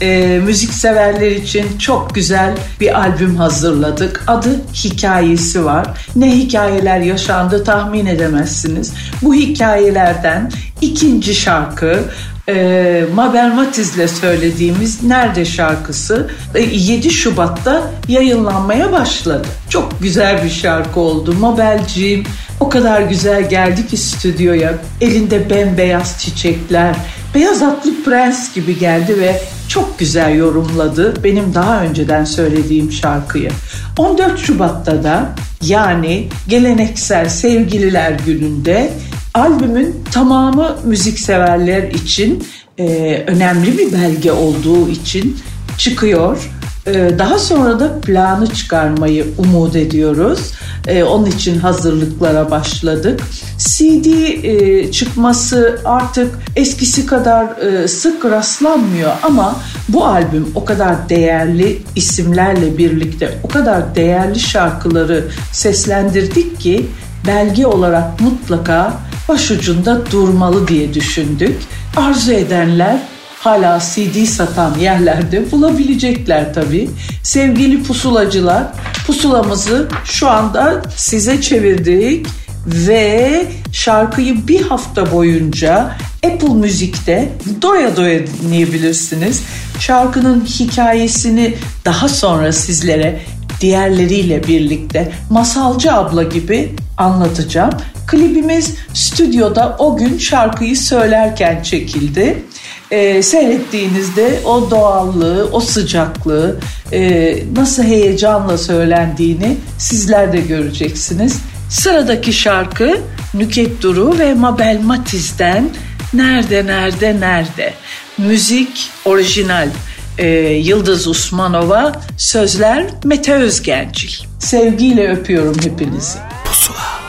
Ee, 0.01 0.41
müzik 0.43 0.73
severler 0.73 1.31
için 1.31 1.77
çok 1.77 2.15
güzel 2.15 2.57
bir 2.79 2.99
albüm 2.99 3.35
hazırladık. 3.35 4.23
Adı 4.27 4.61
Hikayesi 4.73 5.65
var. 5.65 5.87
Ne 6.15 6.35
hikayeler 6.35 6.99
yaşandı 6.99 7.63
tahmin 7.63 8.05
edemezsiniz. 8.05 8.93
Bu 9.21 9.33
hikayelerden 9.33 10.51
ikinci 10.81 11.35
şarkı 11.35 12.03
e, 12.49 13.05
Mabel 13.13 13.53
Matiz'le 13.53 14.07
söylediğimiz 14.07 15.03
Nerede 15.03 15.45
şarkısı 15.45 16.29
e, 16.55 16.61
7 16.61 17.11
Şubat'ta 17.11 17.91
yayınlanmaya 18.07 18.91
başladı. 18.91 19.47
Çok 19.69 20.01
güzel 20.01 20.43
bir 20.43 20.49
şarkı 20.49 20.99
oldu. 20.99 21.33
Mabelciğim 21.39 22.23
o 22.59 22.69
kadar 22.69 23.01
güzel 23.01 23.49
geldi 23.49 23.87
ki 23.87 23.97
stüdyoya. 23.97 24.73
Elinde 25.01 25.49
bembeyaz 25.49 26.19
çiçekler, 26.19 26.95
beyaz 27.35 27.63
atlı 27.63 28.03
prens 28.03 28.55
gibi 28.55 28.79
geldi 28.79 29.19
ve 29.19 29.41
çok 29.67 29.99
güzel 29.99 30.35
yorumladı 30.35 31.23
benim 31.23 31.53
daha 31.53 31.81
önceden 31.81 32.25
söylediğim 32.25 32.91
şarkıyı. 32.91 33.49
14 33.97 34.39
Şubat'ta 34.39 35.03
da 35.03 35.29
yani 35.61 36.29
geleneksel 36.47 37.29
sevgililer 37.29 38.11
gününde 38.25 38.93
albümün 39.33 40.03
tamamı 40.11 40.75
müzikseverler 40.85 41.83
için 41.83 42.43
e, 42.77 42.85
önemli 43.27 43.77
bir 43.77 43.93
belge 43.93 44.31
olduğu 44.31 44.89
için 44.89 45.37
çıkıyor. 45.77 46.49
E, 46.87 47.19
daha 47.19 47.39
sonra 47.39 47.79
da 47.79 48.01
planı 48.01 48.47
çıkarmayı 48.47 49.27
umut 49.37 49.75
ediyoruz. 49.75 50.51
E, 50.87 51.03
onun 51.03 51.25
için 51.25 51.59
hazırlıklara 51.59 52.51
başladık. 52.51 53.21
CD 53.57 54.05
e, 54.05 54.91
çıkması 54.91 55.81
artık 55.85 56.39
eskisi 56.55 57.05
kadar 57.05 57.47
sık 57.87 58.25
rastlanmıyor 58.25 59.11
ama 59.23 59.55
bu 59.89 60.05
albüm 60.05 60.47
o 60.55 60.65
kadar 60.65 61.09
değerli 61.09 61.81
isimlerle 61.95 62.77
birlikte 62.77 63.37
o 63.43 63.47
kadar 63.47 63.95
değerli 63.95 64.39
şarkıları 64.39 65.25
seslendirdik 65.51 66.59
ki 66.59 66.85
belge 67.27 67.67
olarak 67.67 68.21
mutlaka 68.21 68.93
başucunda 69.33 70.11
durmalı 70.11 70.67
diye 70.67 70.93
düşündük. 70.93 71.55
Arzu 71.97 72.31
edenler 72.31 72.97
hala 73.39 73.79
CD 73.79 74.25
satan 74.25 74.79
yerlerde 74.79 75.51
bulabilecekler 75.51 76.53
tabii. 76.53 76.89
Sevgili 77.23 77.83
pusulacılar, 77.83 78.63
pusulamızı 79.07 79.89
şu 80.05 80.29
anda 80.29 80.81
size 80.95 81.41
çevirdik 81.41 82.27
ve 82.67 83.45
şarkıyı 83.71 84.47
bir 84.47 84.61
hafta 84.61 85.11
boyunca 85.11 85.95
Apple 86.25 86.53
Müzik'te 86.53 87.31
doya 87.61 87.95
doya 87.95 88.19
dinleyebilirsiniz. 88.27 89.41
Şarkının 89.79 90.45
hikayesini 90.45 91.53
daha 91.85 92.09
sonra 92.09 92.51
sizlere 92.51 93.19
diğerleriyle 93.61 94.47
birlikte 94.47 95.11
Masalcı 95.29 95.93
abla 95.93 96.23
gibi 96.23 96.75
anlatacağım. 96.97 97.73
Klibimiz 98.07 98.75
stüdyoda 98.93 99.75
o 99.79 99.97
gün 99.97 100.17
şarkıyı 100.17 100.77
söylerken 100.77 101.63
çekildi. 101.63 102.43
Ee, 102.91 103.23
seyrettiğinizde 103.23 104.39
o 104.45 104.71
doğallığı, 104.71 105.49
o 105.51 105.59
sıcaklığı, 105.59 106.59
e, 106.91 107.35
nasıl 107.55 107.83
heyecanla 107.83 108.57
söylendiğini 108.57 109.57
sizler 109.77 110.33
de 110.33 110.39
göreceksiniz. 110.39 111.39
Sıradaki 111.69 112.33
şarkı 112.33 112.97
Nüket 113.33 113.81
Duru 113.81 114.19
ve 114.19 114.33
Mabel 114.33 114.79
Matiz'den 114.83 115.69
Nerede 116.13 116.65
Nerede 116.65 117.19
Nerede. 117.19 117.73
Müzik 118.17 118.89
orijinal 119.05 119.69
e, 120.17 120.27
Yıldız 120.53 121.07
Usmanova, 121.07 121.91
sözler 122.17 122.85
Mete 123.03 123.33
Özgencil. 123.33 124.13
Sevgiyle 124.39 125.11
öpüyorum 125.11 125.55
hepinizi. 125.63 126.17
Pusula 126.45 127.02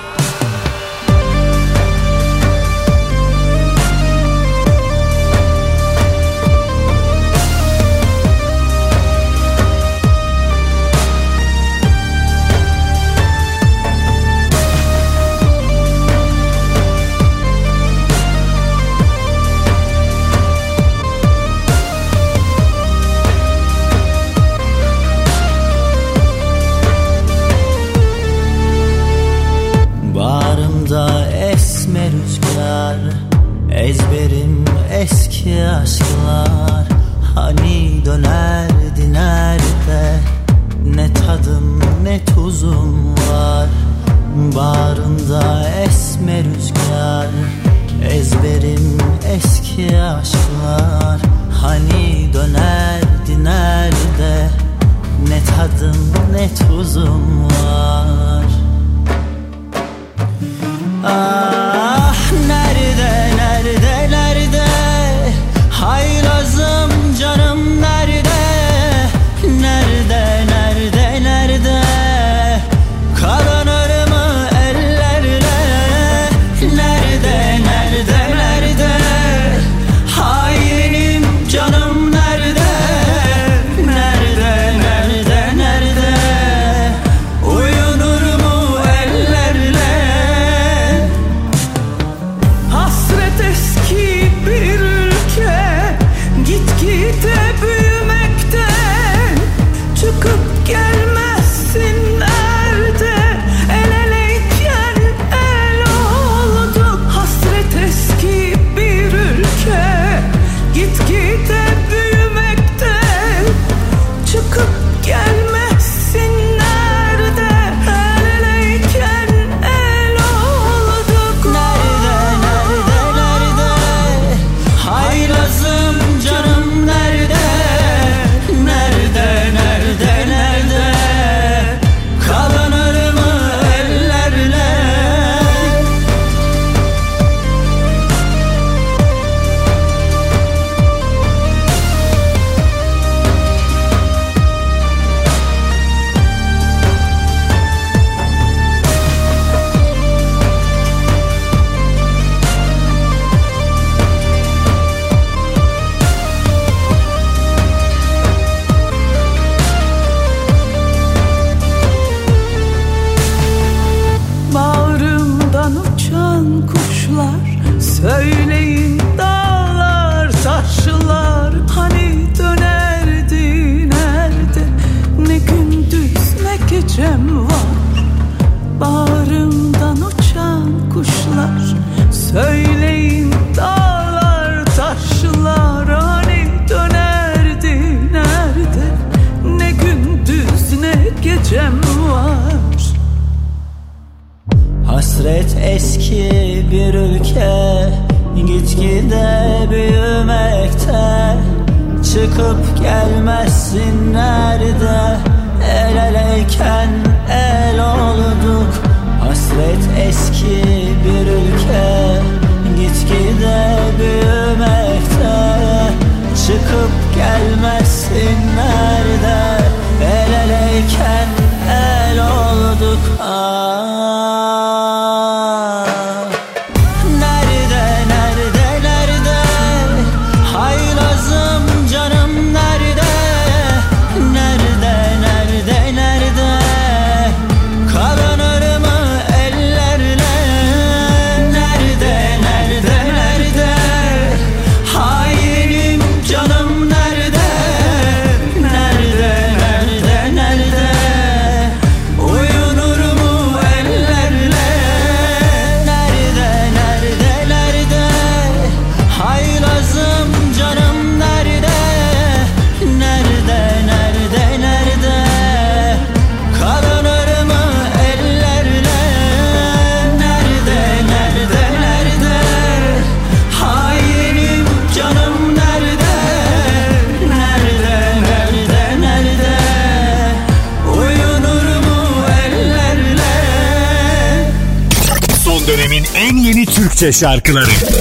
şarkıları. 287.15 287.94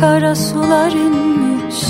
kara 0.00 0.34
sular 0.34 0.92
inmiş. 0.92 1.84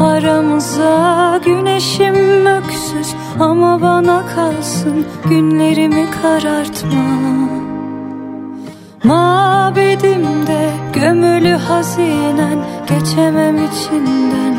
Aramıza 0.00 1.40
güneşim 1.44 2.46
öksüz 2.46 3.14
ama 3.40 3.82
bana 3.82 4.22
kalsın 4.34 5.06
günlerimi 5.28 6.06
karartma. 6.22 7.36
Mabedimde 9.04 10.70
gömülü 10.92 11.56
hazinen 11.56 12.58
geçemem 12.88 13.56
içinden. 13.56 14.54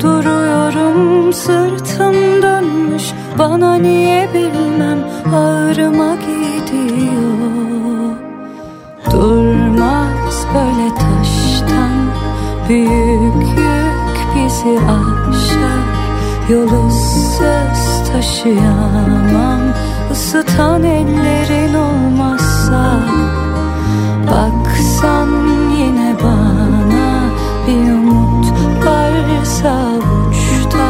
Duruyorum 0.00 1.32
sırtım 1.32 2.42
dönmüş 2.42 3.04
bana 3.38 3.74
niye 3.74 4.01
Yolu 16.52 16.90
söz 17.38 18.12
taşıyamam. 18.12 19.60
Isıtan 20.12 20.82
ellerin 20.82 21.74
olmazsa. 21.74 23.00
Baksan 24.26 25.28
yine 25.78 26.14
bana. 26.22 27.22
Bir 27.66 27.92
umut 27.92 28.52
varsa 29.52 29.74
uçta. 30.30 30.88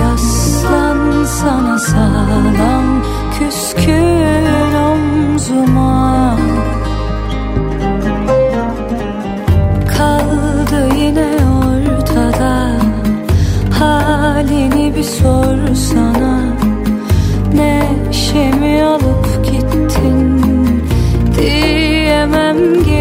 Yaslan 0.00 1.24
sana 1.24 1.78
sağlam. 1.78 3.02
Küskün 3.38 4.74
omzuma. 4.74 6.36
Kaldı 9.98 10.94
yine 10.96 11.45
halini 14.36 14.96
bir 14.96 15.02
sorsana 15.02 16.40
Neşemi 17.54 18.82
alıp 18.82 19.44
gittin 19.44 20.40
diyemem 21.38 22.84
ki. 22.84 22.95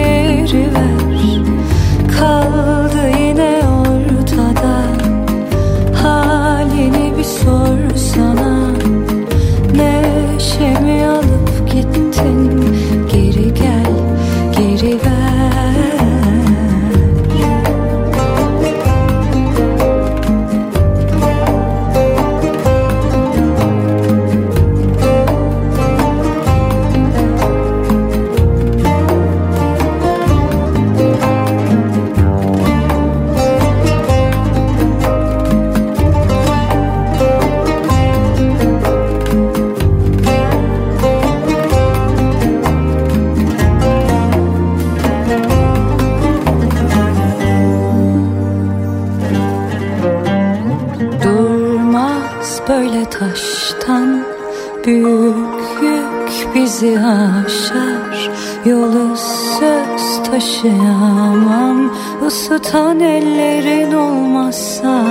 bizi 56.85 56.99
aşar 56.99 58.29
Yolu 58.65 59.17
söz 59.59 60.23
taşıyamam. 60.29 61.91
Isıtan 62.27 62.99
ellerin 62.99 63.93
olmazsa 63.93 65.03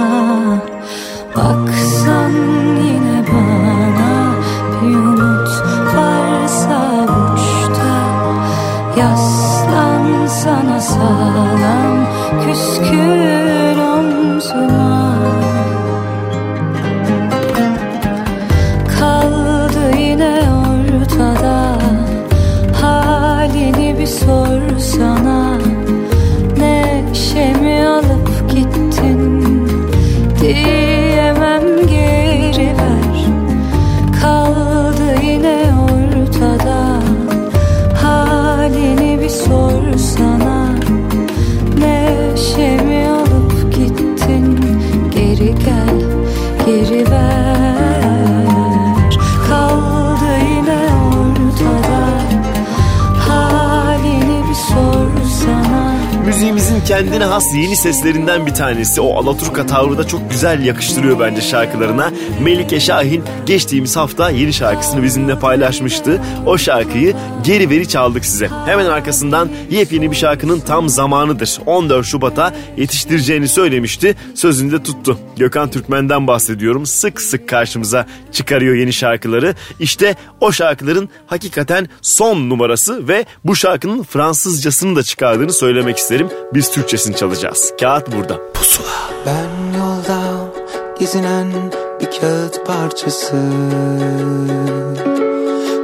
kendine 56.94 57.24
has 57.24 57.54
yeni 57.54 57.76
seslerinden 57.76 58.46
bir 58.46 58.54
tanesi. 58.54 59.00
O 59.00 59.14
Alaturka 59.16 59.66
tavrı 59.66 59.98
da 59.98 60.06
çok 60.06 60.30
güzel 60.30 60.64
yakıştırıyor 60.64 61.20
bence 61.20 61.40
şarkılarına. 61.40 62.10
Melike 62.42 62.80
Şahin 62.80 63.24
geçtiğimiz 63.46 63.96
hafta 63.96 64.30
yeni 64.30 64.52
şarkısını 64.52 65.02
bizimle 65.02 65.38
paylaşmıştı. 65.38 66.20
O 66.46 66.58
şarkıyı 66.58 67.16
geri 67.44 67.70
veri 67.70 67.88
çaldık 67.88 68.24
size. 68.24 68.50
Hemen 68.66 68.86
arkasından 68.86 69.48
yepyeni 69.70 70.10
bir 70.10 70.16
şarkının 70.16 70.60
tam 70.60 70.88
zamanıdır. 70.88 71.58
14 71.66 72.06
Şubat'a 72.06 72.54
yetiştireceğini 72.76 73.48
söylemişti. 73.48 74.16
Sözünde 74.34 74.82
tuttu. 74.82 75.18
Gökhan 75.36 75.70
Türkmen'den 75.70 76.26
bahsediyorum. 76.26 76.86
Sık 76.86 77.20
sık 77.20 77.48
karşımıza 77.48 78.06
çıkarıyor 78.32 78.74
yeni 78.74 78.92
şarkıları. 78.92 79.54
İşte 79.80 80.14
o 80.40 80.52
şarkıların 80.52 81.08
hakikaten 81.26 81.88
son 82.02 82.50
numarası 82.50 83.08
ve 83.08 83.24
bu 83.44 83.56
şarkının 83.56 84.02
Fransızcasını 84.02 84.96
da 84.96 85.02
çıkardığını 85.02 85.52
söylemek 85.52 85.98
isterim. 85.98 86.28
Biz 86.54 86.70
Türkçesini 86.70 87.16
çalacağız. 87.16 87.72
Kağıt 87.80 88.16
burada. 88.16 88.52
Pusula. 88.54 89.10
Ben 89.26 89.78
yolda 89.78 90.52
gezinen 90.98 91.52
bir 92.00 92.20
kağıt 92.20 92.66
parçası. 92.66 93.36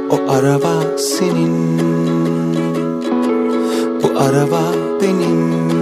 O 0.09 0.31
araba 0.31 0.97
senin 0.97 1.79
Bu 4.03 4.19
araba 4.19 4.61
benim 5.01 5.80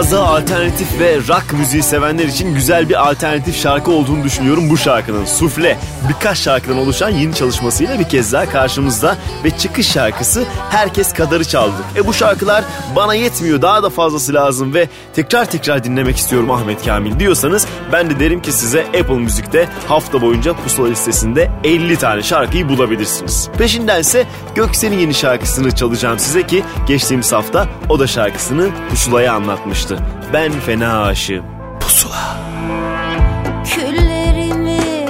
biraz 0.00 0.12
daha 0.12 0.36
alternatif 0.36 1.00
ve 1.00 1.16
rock 1.16 1.52
müziği 1.52 1.82
sevenler 1.82 2.24
için 2.24 2.54
güzel 2.54 2.88
bir 2.88 3.08
alternatif 3.08 3.62
şarkı 3.62 3.90
olduğunu 3.90 4.24
düşünüyorum 4.24 4.70
bu 4.70 4.76
şarkının. 4.76 5.24
Sufle 5.24 5.78
birkaç 6.08 6.38
şarkıdan 6.38 6.78
oluşan 6.78 7.10
yeni 7.10 7.34
çalışmasıyla 7.34 7.98
bir 7.98 8.04
kez 8.04 8.32
daha 8.32 8.50
karşımızda 8.50 9.16
ve 9.44 9.50
çıkış 9.50 9.92
şarkısı 9.92 10.44
Herkes 10.70 11.12
Kadarı 11.12 11.44
Çaldı. 11.44 11.74
E 11.96 12.06
bu 12.06 12.12
şarkılar 12.12 12.64
bana 12.96 13.14
yetmiyor 13.14 13.62
daha 13.62 13.82
da 13.82 13.90
fazlası 13.90 14.34
lazım 14.34 14.74
ve 14.74 14.88
tekrar 15.14 15.44
tekrar 15.44 15.84
dinlemek 15.84 16.16
istiyorum 16.16 16.50
Ahmet 16.50 16.84
Kamil 16.84 17.18
diyorsanız 17.18 17.66
ben 17.92 18.10
de 18.10 18.20
derim 18.20 18.42
ki 18.42 18.52
size 18.52 18.86
Apple 18.86 19.18
Müzik'te 19.18 19.68
hafta 19.88 20.22
boyunca 20.22 20.52
pusula 20.52 20.88
listesinde 20.88 21.50
50 21.64 21.96
tane 21.96 22.22
şarkıyı 22.22 22.68
bulabilirsiniz. 22.68 23.48
Peşindense 23.58 24.26
Göksel'in 24.54 24.98
yeni 24.98 25.14
şarkısını 25.14 25.74
çalacağım 25.74 26.18
size 26.18 26.46
ki 26.46 26.64
geçtiğimiz 26.86 27.32
hafta 27.32 27.68
o 27.88 27.98
da 27.98 28.06
şarkısını 28.06 28.68
pusulaya 28.90 29.34
anlatmıştı 29.34 29.89
yazmıştı. 29.90 29.98
Ben 30.32 30.52
fena 30.52 31.02
aşığım. 31.02 31.44
Pusula. 31.80 32.36
Küllerimi 33.64 35.06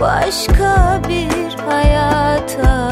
başka 0.00 1.00
bir 1.08 1.70
hayata 1.70 2.85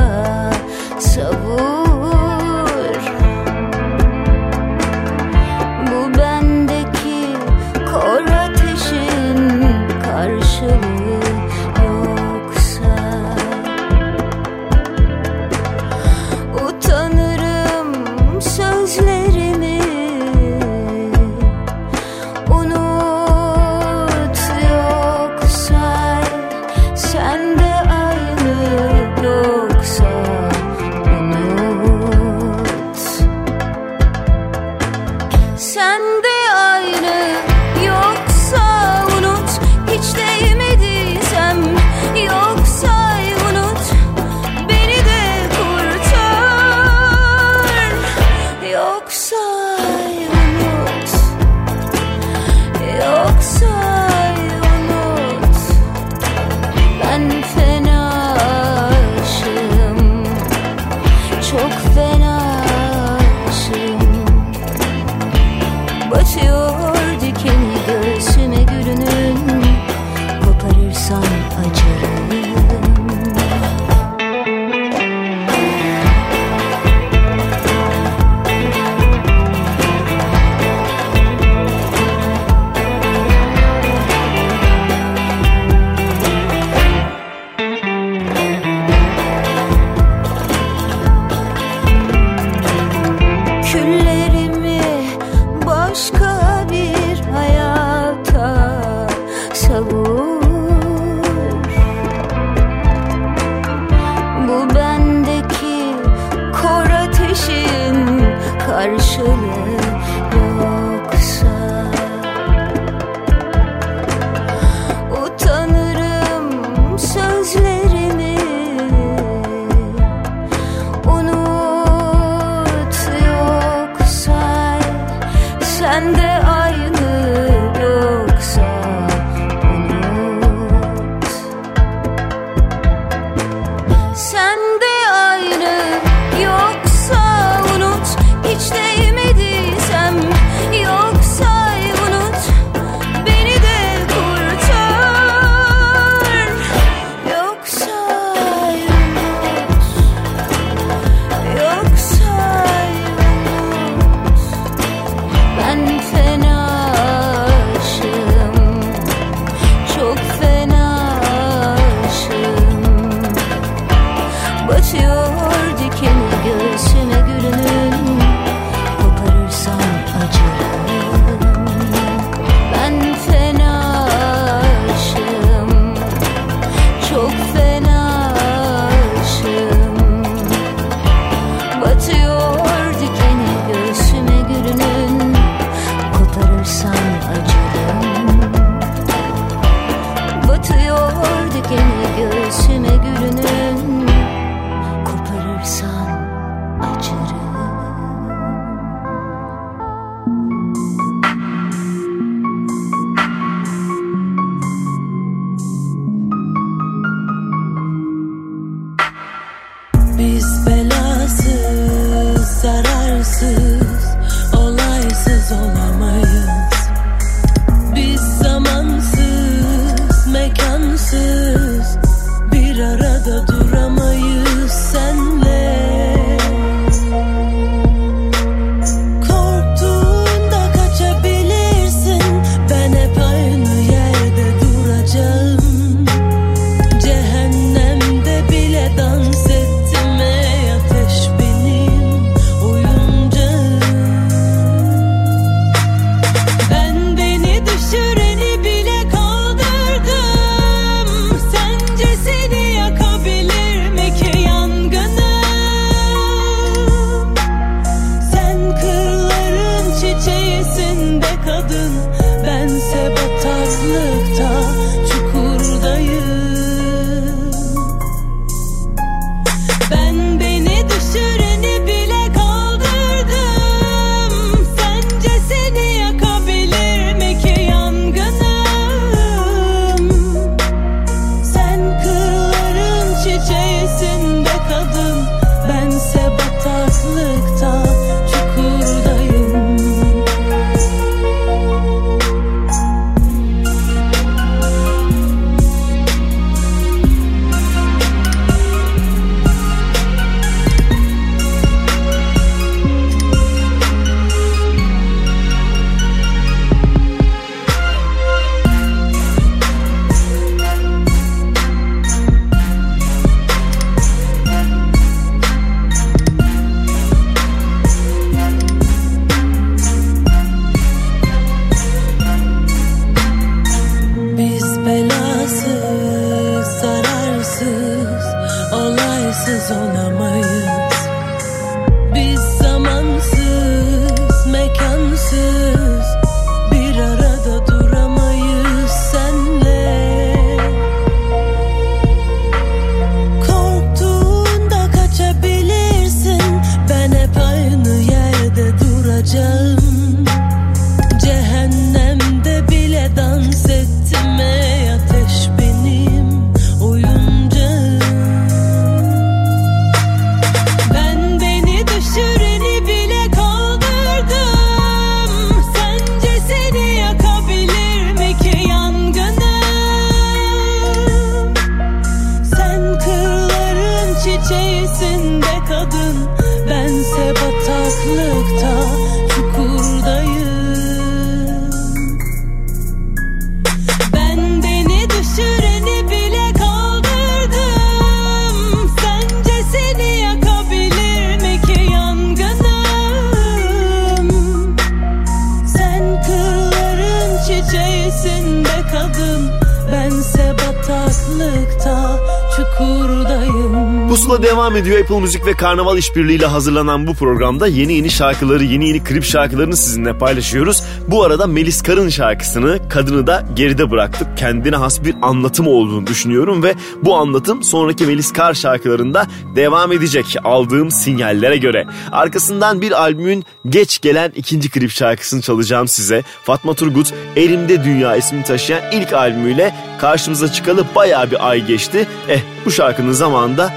Pusula 404.35 404.49
devam 404.49 404.77
ediyor. 404.77 405.01
Apple 405.01 405.21
Müzik 405.21 405.47
ve 405.47 405.53
Karnaval 405.53 405.99
işbirliğiyle 405.99 406.47
hazırlanan 406.47 407.07
bu 407.07 407.15
programda 407.15 407.67
yeni 407.67 407.93
yeni 407.93 408.11
şarkıları, 408.11 408.65
yeni 408.65 408.89
yeni 408.89 409.05
klip 409.05 409.25
şarkılarını 409.25 409.77
sizinle 409.77 410.19
paylaşıyoruz. 410.19 410.83
Bu 411.09 411.25
arada 411.25 411.47
Melis 411.47 411.83
Karın 411.83 412.09
şarkısını, 412.09 412.89
Kadını 412.89 413.27
da 413.27 413.45
geride 413.57 413.91
bıraktık. 413.91 414.39
Kendine 414.39 414.77
has 414.77 415.05
bir 415.05 415.15
anlatım 415.23 415.67
olduğunu 415.67 416.07
düşünüyorum 416.07 416.63
ve 416.63 416.75
bu 417.03 417.17
anlatım 417.17 417.63
sonraki 417.63 418.07
Melis 418.07 418.33
Kar 418.33 418.55
şarkılarında 418.55 419.27
devam 419.57 419.93
edecek 419.93 420.37
aldığım 420.45 420.91
sinyallere 420.91 421.57
göre. 421.57 421.87
Arkasından 422.13 422.81
bir 422.81 423.01
albümün 423.01 423.45
geç 423.69 424.01
gelen 424.01 424.33
ikinci 424.37 424.71
klip 424.71 424.91
şarkısını 424.91 425.41
çalacağım 425.41 425.89
size. 425.89 426.23
Fatma 426.43 426.75
Turgut, 426.75 427.15
Elimde 427.37 427.85
Dünya 427.85 428.17
ismini 428.17 428.45
taşıyan 428.45 428.83
ilk 428.93 429.13
albümüyle 429.13 429.75
karşımıza 430.01 430.53
çıkalı 430.53 430.85
bayağı 430.95 431.31
bir 431.31 431.49
ay 431.49 431.67
geçti. 431.67 432.09
Eh 432.29 432.41
bu 432.67 432.71
şarkının 432.71 433.13
zamanı 433.13 433.57
da 433.57 433.73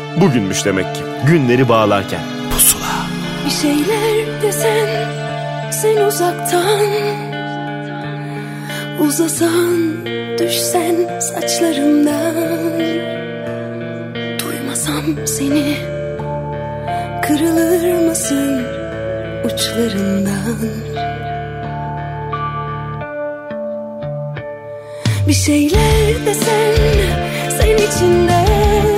bugünmüş 0.48 0.66
demek 0.66 0.96
ki. 0.96 1.02
Günleri 1.28 1.70
bağlarken. 1.70 2.20
Pusula. 2.52 3.08
Bir 3.46 3.52
şeyler 3.52 4.42
desen 4.42 4.88
sen 5.72 5.98
uzaktan 5.98 6.80
Uzasan 9.00 10.06
düşsen 10.40 11.20
saçlarımdan 11.20 12.36
Duymasam 14.40 15.28
seni 15.28 15.78
kırılır 17.22 18.08
mısın 18.08 18.62
uçlarından 19.46 20.58
Bir 25.28 25.34
şeyler 25.34 26.26
desen 26.26 26.76
sen 27.50 27.78
içinden 27.78 28.97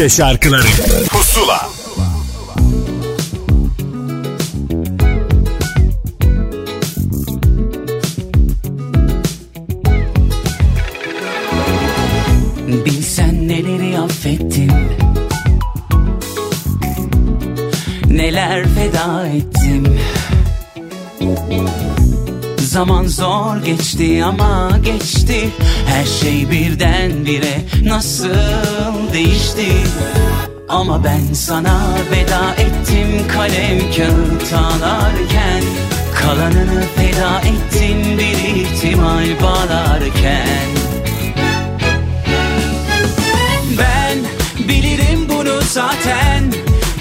Türkçe 0.00 0.16
şarkıları. 0.16 0.66
Pusula. 1.08 1.68
Bilsen 12.84 13.48
neleri 13.48 13.98
affettim 13.98 14.72
Neler 18.06 18.64
feda 18.68 19.26
ettim 19.26 19.98
Zaman 22.58 23.06
zor 23.06 23.56
geçti 23.64 24.24
ama 24.24 24.70
geçti. 24.84 25.50
Her 25.86 26.04
şey 26.04 26.50
birdenbire. 26.50 27.60
Nasıl 27.84 28.28
değişti. 29.12 29.72
Ama 30.68 31.04
ben 31.04 31.34
sana 31.34 31.80
veda 32.10 32.54
ettim 32.54 33.28
kalem 33.28 33.78
kağıt 33.78 34.52
ağlarken 34.52 35.62
Kalanını 36.14 36.84
feda 36.96 37.40
ettin 37.40 38.18
bir 38.18 38.60
ihtimal 38.60 39.42
bağlarken. 39.42 40.66
Ben 43.78 44.18
bilirim 44.68 45.28
bunu 45.28 45.60
zaten. 45.62 46.52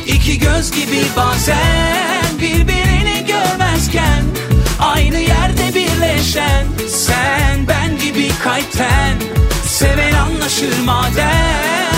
İki 0.08 0.40
göz 0.40 0.72
gibi 0.72 1.02
bazen 1.18 2.40
birbirini 2.42 3.26
görmezken. 3.28 4.24
Aynı 4.80 5.18
yerde 5.18 5.76
birleşen 5.76 6.66
Sen 6.88 7.68
ben 7.68 7.98
gibi 7.98 8.30
kalpten. 8.44 9.18
Seven 9.66 10.14
anlaşır 10.14 10.80
madem 10.86 11.89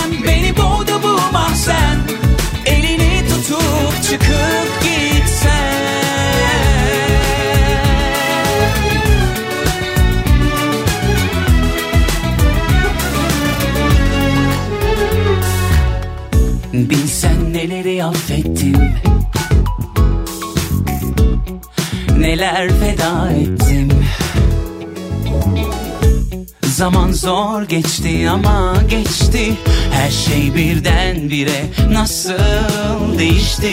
Beni 0.92 1.02
boğdu 1.02 1.02
bu 1.02 1.32
mahzen 1.32 1.98
Elini 2.66 3.28
tutup 3.28 4.02
çıkıp 4.02 4.82
gitsen. 4.82 5.82
Bilsen 16.72 17.52
neleri 17.52 18.04
affettim. 18.04 18.94
Neler 22.18 22.68
feda 22.68 23.30
ettim 23.30 23.91
Zaman 26.82 27.12
zor 27.12 27.62
geçti 27.62 28.30
ama 28.30 28.74
geçti. 28.88 29.54
Her 29.92 30.10
şey 30.10 30.54
birdenbire 30.54 31.64
nasıl 31.90 33.18
değişti? 33.18 33.72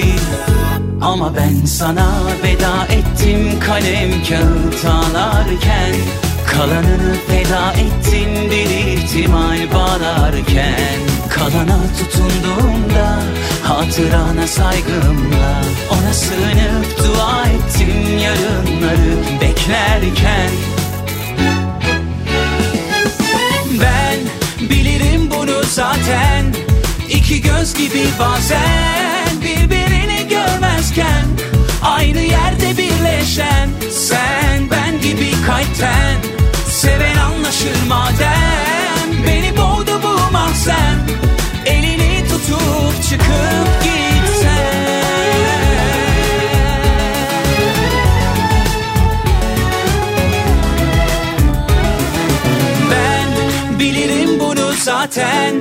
Ama 1.01 1.35
ben 1.35 1.65
sana 1.65 2.11
veda 2.43 2.85
ettim 2.85 3.59
kalem 3.59 4.11
kağıt 4.29 4.85
ağlarken 4.85 5.95
Kalanını 6.47 7.15
feda 7.27 7.71
ettin 7.71 8.51
bir 8.51 8.69
ihtimal 8.69 9.73
bağlarken. 9.73 10.99
Kalana 11.29 11.79
tutunduğumda 11.99 13.19
hatırana 13.63 14.47
saygımla. 14.47 15.61
Ona 15.91 16.13
sığınıp 16.13 16.99
dua 16.99 17.45
ettim 17.45 18.17
yarınları 18.19 19.41
beklerken 19.41 20.49
zaten. 25.69 26.45
İki 27.09 27.41
göz 27.41 27.73
gibi 27.73 28.05
bazen 28.19 29.41
birbirini 29.41 30.27
görmezken 30.29 31.25
Aynı 31.83 32.19
yerde 32.19 32.77
birleşen 32.77 33.69
sen 33.91 34.69
ben 34.71 35.01
gibi 35.01 35.31
kalpten. 35.45 36.15
Seven 36.69 37.17
anlaşır 37.17 37.87
madem 37.87 39.25
Beni 39.27 39.57
boğdu 39.57 40.01
bu 40.03 40.33
mahzen. 40.33 40.99
Elini 41.65 42.23
tutup 42.29 43.03
çıkıp 43.09 43.83
gitsen 43.83 43.98
zaten. 55.09 55.55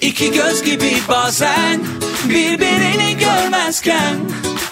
İki 0.00 0.32
göz 0.32 0.62
gibi 0.62 0.92
bazen 1.08 1.80
Birbirini 2.28 3.18
görmezken 3.18 4.16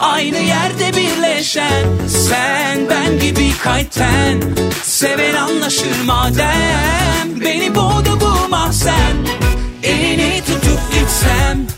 Aynı 0.01 0.39
yerde 0.39 0.97
birleşen. 0.97 1.85
Sen 2.09 2.79
ben 2.91 3.21
gibi 3.21 3.53
kalpten 3.63 4.41
Seven 4.83 5.35
anlaşır 5.35 6.03
madem. 6.07 7.41
Beni 7.45 7.75
boğdu 7.75 8.19
bu 8.21 8.49
mahzen 8.49 9.17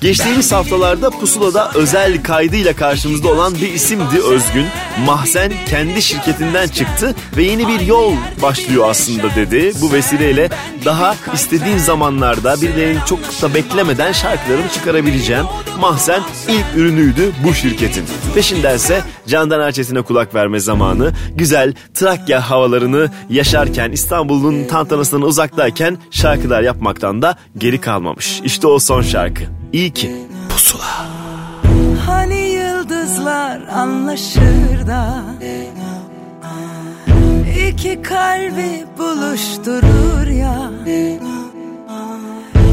Geçtiğimiz 0.00 0.52
haftalarda 0.52 1.10
Pusula'da 1.10 1.70
özel 1.74 2.22
kaydıyla 2.22 2.76
karşımızda 2.76 3.28
olan 3.28 3.54
bir 3.54 3.72
isimdi 3.72 4.18
Özgün. 4.18 4.66
Mahzen 5.06 5.52
kendi 5.68 6.02
şirketinden 6.02 6.68
çıktı 6.68 7.14
ve 7.36 7.42
yeni 7.42 7.68
bir 7.68 7.80
yol 7.80 8.12
başlıyor 8.42 8.90
aslında 8.90 9.34
dedi. 9.34 9.72
Bu 9.82 9.92
vesileyle 9.92 10.48
daha 10.84 11.16
istediğim 11.34 11.78
zamanlarda 11.78 12.60
birilerinin 12.62 13.00
çok 13.08 13.18
da 13.42 13.54
beklemeden 13.54 14.12
şarkılarımı 14.12 14.68
çıkarabileceğim. 14.68 15.44
Mahzen 15.80 16.22
ilk 16.48 16.76
ürünüydü 16.76 17.32
bu 17.44 17.54
şirketin. 17.54 18.04
Peşindense 18.34 19.02
Candan 19.28 19.60
Erçetin'e 19.60 20.02
kulak 20.02 20.34
verme 20.34 20.60
zamanı. 20.60 21.12
Güzel 21.34 21.74
Trakya 21.94 22.50
havalarını 22.50 23.10
yaşarken 23.30 23.92
İstanbul'un 23.92 24.64
tantanasından 24.64 25.28
uzaktayken 25.28 25.98
şarkılar 26.10 26.62
yapmaktan 26.62 27.22
da 27.22 27.36
geri 27.58 27.80
kalmamış. 27.80 28.40
İşte 28.44 28.66
o 28.66 28.78
son 28.78 29.02
şarkı. 29.02 29.59
İyi 29.72 29.90
ki 29.90 30.16
pusula. 30.48 31.06
Hani 32.06 32.40
yıldızlar 32.40 33.60
anlaşır 33.68 34.86
da 34.86 35.24
iki 37.68 38.02
kalbi 38.02 38.84
buluşturur 38.98 40.26
ya. 40.26 40.70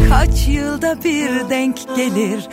Kaç 0.10 0.48
yılda 0.48 1.04
bir 1.04 1.50
denk 1.50 1.96
gelir 1.96 2.50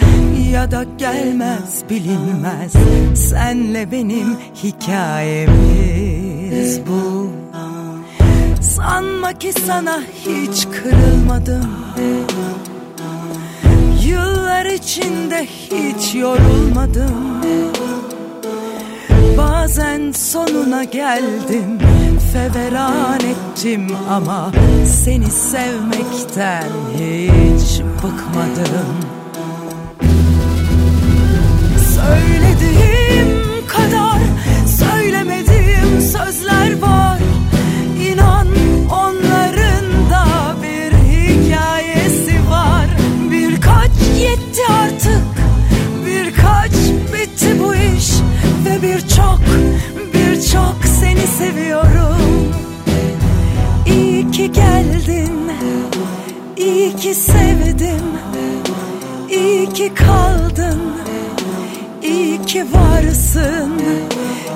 ya 0.53 0.71
da 0.71 0.85
gelmez 0.99 1.83
bilinmez. 1.91 2.73
Senle 3.15 3.93
benim 3.93 4.37
hikayemiz 4.65 5.61
bu. 6.89 7.31
Sanma 8.61 9.33
ki 9.33 9.53
sana 9.67 10.03
hiç 10.27 10.69
kırılmadım 10.69 11.71
Yıllar 14.55 14.67
içinde 14.67 15.47
hiç 15.47 16.15
yorulmadım. 16.15 17.43
Bazen 19.39 20.13
sonuna 20.13 20.85
geldim 20.85 21.79
Feveran 22.33 23.21
ettim 23.21 23.87
ama 24.11 24.53
Seni 25.05 25.31
sevmekten 25.31 26.69
hiç 26.93 27.81
bıkmadım. 27.97 28.97
Söylediğim 31.95 33.43
kadar 33.67 34.19
Söylemediğim 34.67 36.01
sözler 36.01 36.79
var 36.81 37.14
birçok 50.55 50.85
seni 51.01 51.27
seviyorum. 51.27 52.53
İyi 53.87 54.31
ki 54.31 54.53
geldin. 54.53 55.51
İyi 56.57 56.97
ki 56.97 57.15
sevdim. 57.15 58.05
İyi 59.31 59.73
ki 59.73 59.93
kaldın. 59.95 60.81
İyi 62.03 62.43
ki 62.43 62.65
varsın. 62.73 63.73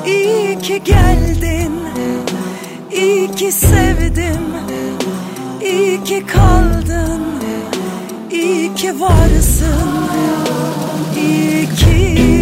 İyi 0.06 0.58
ki 0.58 0.82
geldin. 0.84 1.72
İyi 2.92 3.30
ki 3.34 3.52
sevdim. 3.52 4.44
İyi 5.62 6.04
ki 6.04 6.26
kaldın. 6.26 7.22
İyi 8.30 8.74
ki 8.74 9.00
varsın. 9.00 9.88
İyi 11.16 11.66
ki 11.66 12.37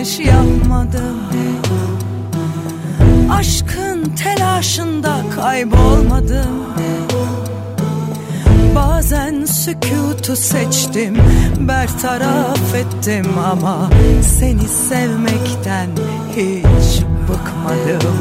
yanlış 0.00 0.20
yapmadım 0.20 1.20
Aşkın 3.30 4.04
telaşında 4.04 5.22
kaybolmadım 5.36 6.64
Bazen 8.74 9.44
sükutu 9.44 10.36
seçtim 10.36 11.16
Bertaraf 11.60 12.74
ettim 12.74 13.26
ama 13.52 13.90
Seni 14.22 14.68
sevmekten 14.68 15.88
hiç 16.36 17.02
bıkmadım 17.28 18.16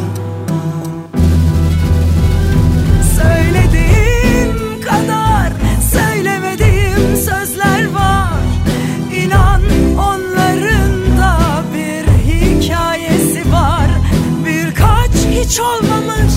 hiç 15.40 15.60
olmamış. 15.60 16.34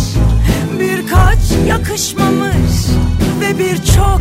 Birkaç 0.80 1.38
yakışmamış 1.68 2.86
Ve 3.40 3.58
birçok 3.58 4.20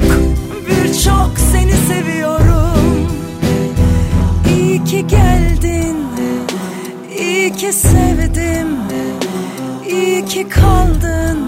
birçok 0.70 1.32
seni 1.52 1.74
seviyorum. 1.74 3.08
İyi 4.50 4.84
ki 4.84 5.08
geldin 5.08 5.98
İyi 7.20 7.56
ki 7.56 7.74
sevdim 7.74 8.68
İyi 9.90 10.26
ki 10.26 10.50
kaldın 10.50 11.40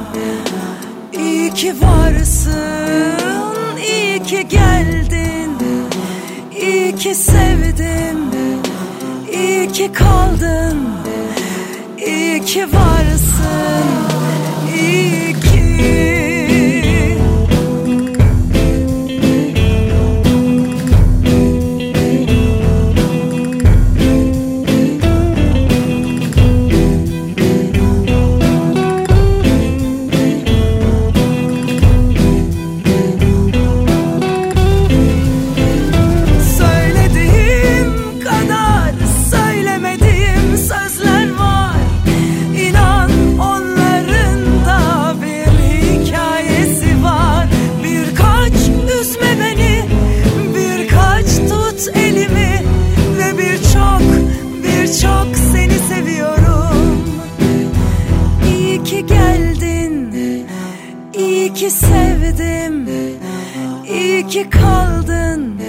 İyi 1.14 1.54
ki 1.54 1.74
varsın. 1.82 3.14
İyi 3.88 4.24
ki 4.24 4.48
geldin 4.50 5.52
İyi 6.62 6.96
ki 6.96 7.16
sevdim 7.16 8.18
İyi 9.34 9.72
ki 9.72 9.92
kaldın 9.94 11.03
ki 12.46 12.64
varsın 12.74 14.03
ki 64.44 64.50
kaldın. 64.50 65.62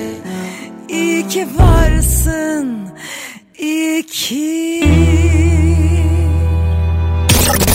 İyi 0.89 1.29
ki 1.29 1.49
varsın. 1.59 2.89
İyi 3.59 4.07
ki. 4.07 4.85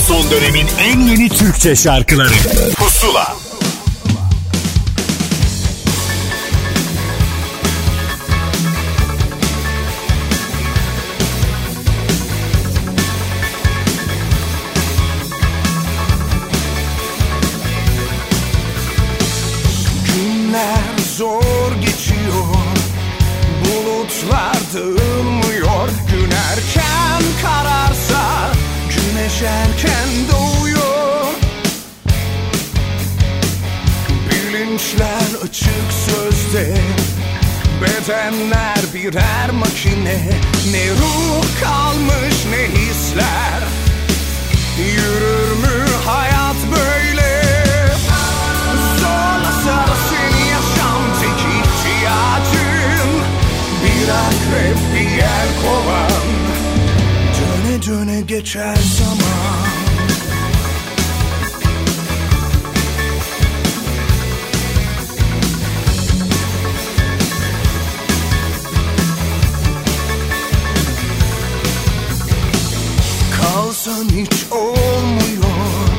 Son 0.07 0.31
dönemin 0.31 0.67
en 0.79 0.99
yeni 0.99 1.29
Türkçe 1.29 1.75
şarkıları. 1.75 2.29
Pusula 2.77 3.38
Açık 35.79 35.93
sözde 35.93 36.73
Bedenler 37.81 38.79
birer 38.93 39.49
makine. 39.49 40.29
Ne 40.71 40.89
ruh 40.89 41.45
kalmış 41.63 42.45
ne 42.51 42.79
hisler. 42.79 43.63
Yürür 44.77 45.51
mü 45.61 45.85
hayat 46.05 46.55
böyle? 46.71 47.43
Zorla 48.99 49.51
sarı 49.63 49.97
seni 50.09 50.49
yaşam 50.49 51.01
tek 51.21 51.39
ihtiyacın. 51.39 53.09
Bir 53.83 54.09
akrep 54.09 54.77
bir 54.93 55.09
yel 55.09 55.47
kovan. 55.61 56.29
Döne 57.39 57.81
döne 57.85 58.21
geçer 58.21 58.77
zaman 58.97 59.88
Kalsan 73.69 74.09
hiç 74.09 74.51
olmuyor. 74.51 75.89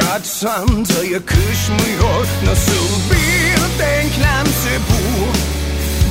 Kaçsan 0.00 0.68
da 0.68 1.04
yakışmıyor. 1.04 2.26
Nasıl 2.46 2.88
bir 3.10 3.78
denklemse 3.78 4.78
bu? 4.88 5.26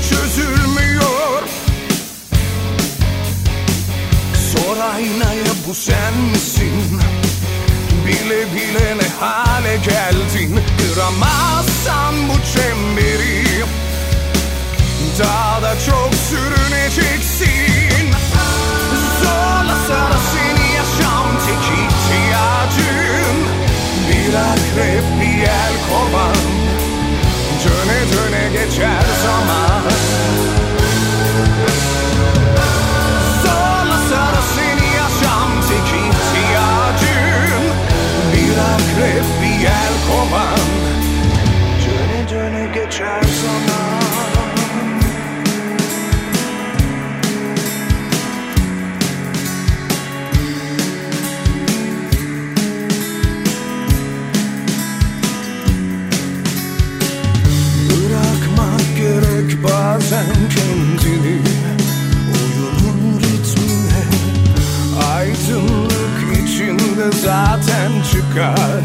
Çözülmüyor. 0.09 1.41
Sor 4.51 4.77
aynaya 4.77 5.53
bu 5.67 5.73
sen 5.73 6.13
misin? 6.31 7.01
Bile 8.07 8.45
bile 8.55 8.97
ne 8.97 9.09
hale 9.19 9.75
geldin? 9.75 10.59
Kıramazsan 10.77 12.15
bu 12.29 12.33
çemberi. 12.55 13.65
Daha 15.19 15.61
da 15.61 15.73
çok 15.85 16.11
sürüneceksin 16.29 17.61
Zorla 19.31 19.75
sana 19.87 20.17
seni 20.31 20.75
yaşam 20.75 21.27
tek 21.45 21.65
ihtiyacın 21.81 23.37
Bir 24.09 24.33
akrep 24.33 25.03
bir 25.21 25.37
yel 25.37 25.73
kovan 25.89 26.35
Döne 27.65 28.01
döne 28.11 28.49
geçer 28.49 29.03
zaman. 29.23 29.81
Zorla 33.43 33.99
sana 34.09 34.41
seni 34.55 34.87
yaşam 34.95 35.51
tek 35.69 35.87
ihtiyacın 36.03 37.63
Bir 38.33 38.57
akrep 38.57 39.25
bir 39.41 39.59
yel 39.63 39.93
kovan 40.07 40.50
bazen 60.11 60.25
kendini 60.55 61.41
Oyunun 62.33 63.19
ritmine. 63.19 64.03
Aydınlık 65.15 66.43
içinde 66.43 67.11
zaten 67.23 67.91
çıkar 68.11 68.81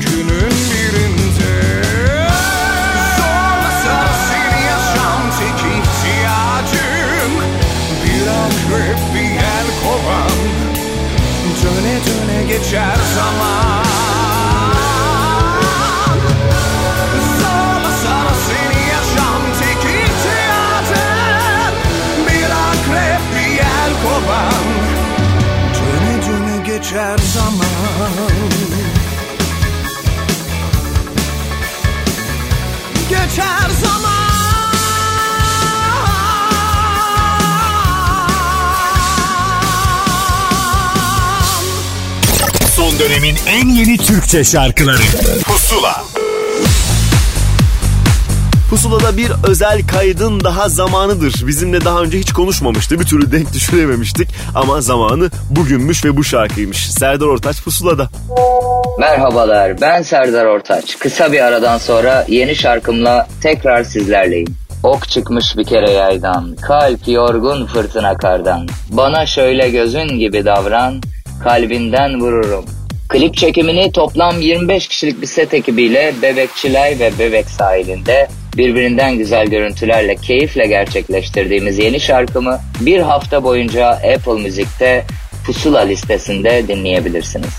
Günün 0.00 0.54
birinde. 0.70 1.82
Zorla 3.16 3.70
sar 3.84 4.08
seni 4.28 4.64
yaşam 4.66 5.22
tek 5.38 5.58
ihtiyacın 5.72 7.32
Bir 8.04 8.26
akrep 8.26 9.14
bir 9.14 9.30
yel 9.30 9.66
kovan. 9.84 10.38
Döne 11.62 11.98
döne 12.06 12.44
geçer 12.44 12.96
zaman 13.14 13.81
geçer 26.92 27.18
zaman 27.18 27.66
Geçer 33.08 33.70
zaman 33.82 34.12
Son 42.76 42.98
dönemin 42.98 43.36
en 43.46 43.68
yeni 43.68 43.98
Türkçe 43.98 44.44
şarkıları 44.44 45.02
Pusula 45.44 46.04
Pusula'da 48.72 49.16
bir 49.16 49.30
özel 49.44 49.86
kaydın 49.86 50.40
daha 50.40 50.68
zamanıdır. 50.68 51.46
Bizimle 51.46 51.84
daha 51.84 52.02
önce 52.02 52.18
hiç 52.18 52.32
konuşmamıştı. 52.32 53.00
Bir 53.00 53.04
türlü 53.04 53.32
denk 53.32 53.52
düşürememiştik. 53.52 54.28
Ama 54.54 54.80
zamanı 54.80 55.30
bugünmüş 55.62 56.04
ve 56.04 56.16
bu 56.16 56.24
şarkıymış. 56.24 56.90
Serdar 56.90 57.26
Ortaç 57.26 57.64
Pusula'da. 57.64 58.08
Merhabalar 58.98 59.80
ben 59.80 60.02
Serdar 60.02 60.44
Ortaç. 60.44 60.98
Kısa 60.98 61.32
bir 61.32 61.40
aradan 61.40 61.78
sonra 61.78 62.24
yeni 62.28 62.56
şarkımla 62.56 63.26
tekrar 63.42 63.84
sizlerleyim. 63.84 64.56
Ok 64.82 65.08
çıkmış 65.08 65.56
bir 65.56 65.64
kere 65.64 65.90
yaydan, 65.90 66.56
kalp 66.62 67.08
yorgun 67.08 67.66
fırtına 67.66 68.16
kardan. 68.16 68.68
Bana 68.90 69.26
şöyle 69.26 69.70
gözün 69.70 70.08
gibi 70.08 70.44
davran, 70.44 71.00
kalbinden 71.44 72.20
vururum. 72.20 72.64
Klip 73.08 73.34
çekimini 73.34 73.92
toplam 73.92 74.40
25 74.40 74.88
kişilik 74.88 75.22
bir 75.22 75.26
set 75.26 75.54
ekibiyle 75.54 76.14
Bebekçilay 76.22 76.98
ve 76.98 77.12
Bebek 77.18 77.50
sahilinde 77.50 78.28
birbirinden 78.56 79.18
güzel 79.18 79.46
görüntülerle 79.46 80.16
keyifle 80.16 80.66
gerçekleştirdiğimiz 80.66 81.78
yeni 81.78 82.00
şarkımı 82.00 82.60
bir 82.80 83.00
hafta 83.00 83.44
boyunca 83.44 83.88
Apple 83.88 84.42
Müzik'te 84.42 85.04
Pusula 85.46 85.80
listesinde 85.80 86.68
dinleyebilirsiniz. 86.68 87.54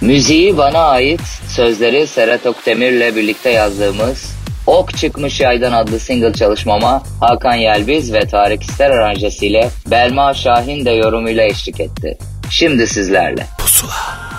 Müziği 0.00 0.58
bana 0.58 0.78
ait, 0.78 1.20
sözleri 1.48 2.06
Serhat 2.06 2.46
Okdemir'le 2.46 3.16
birlikte 3.16 3.50
yazdığımız 3.50 4.40
Ok 4.66 4.96
Çıkmış 4.96 5.40
Yaydan 5.40 5.72
adlı 5.72 6.00
single 6.00 6.32
çalışmama 6.32 7.02
Hakan 7.20 7.54
Yelbiz 7.54 8.12
ve 8.12 8.20
Tarık 8.20 8.62
İster 8.62 8.90
aranjesiyle 8.90 9.70
Belma 9.86 10.34
Şahin 10.34 10.84
de 10.84 10.90
yorumuyla 10.90 11.44
eşlik 11.44 11.80
etti. 11.80 12.18
Şimdi 12.50 12.86
sizlerle. 12.86 13.46
Pusula. 13.58 14.29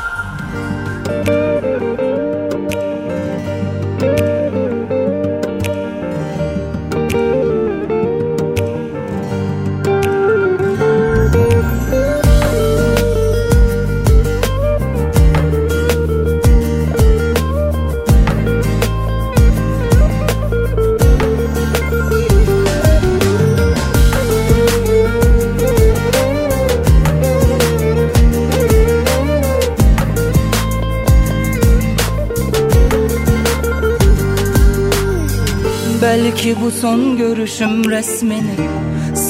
Belki 36.32 36.56
bu 36.62 36.72
son 36.72 37.18
görüşüm 37.18 37.92
resmini? 37.92 38.70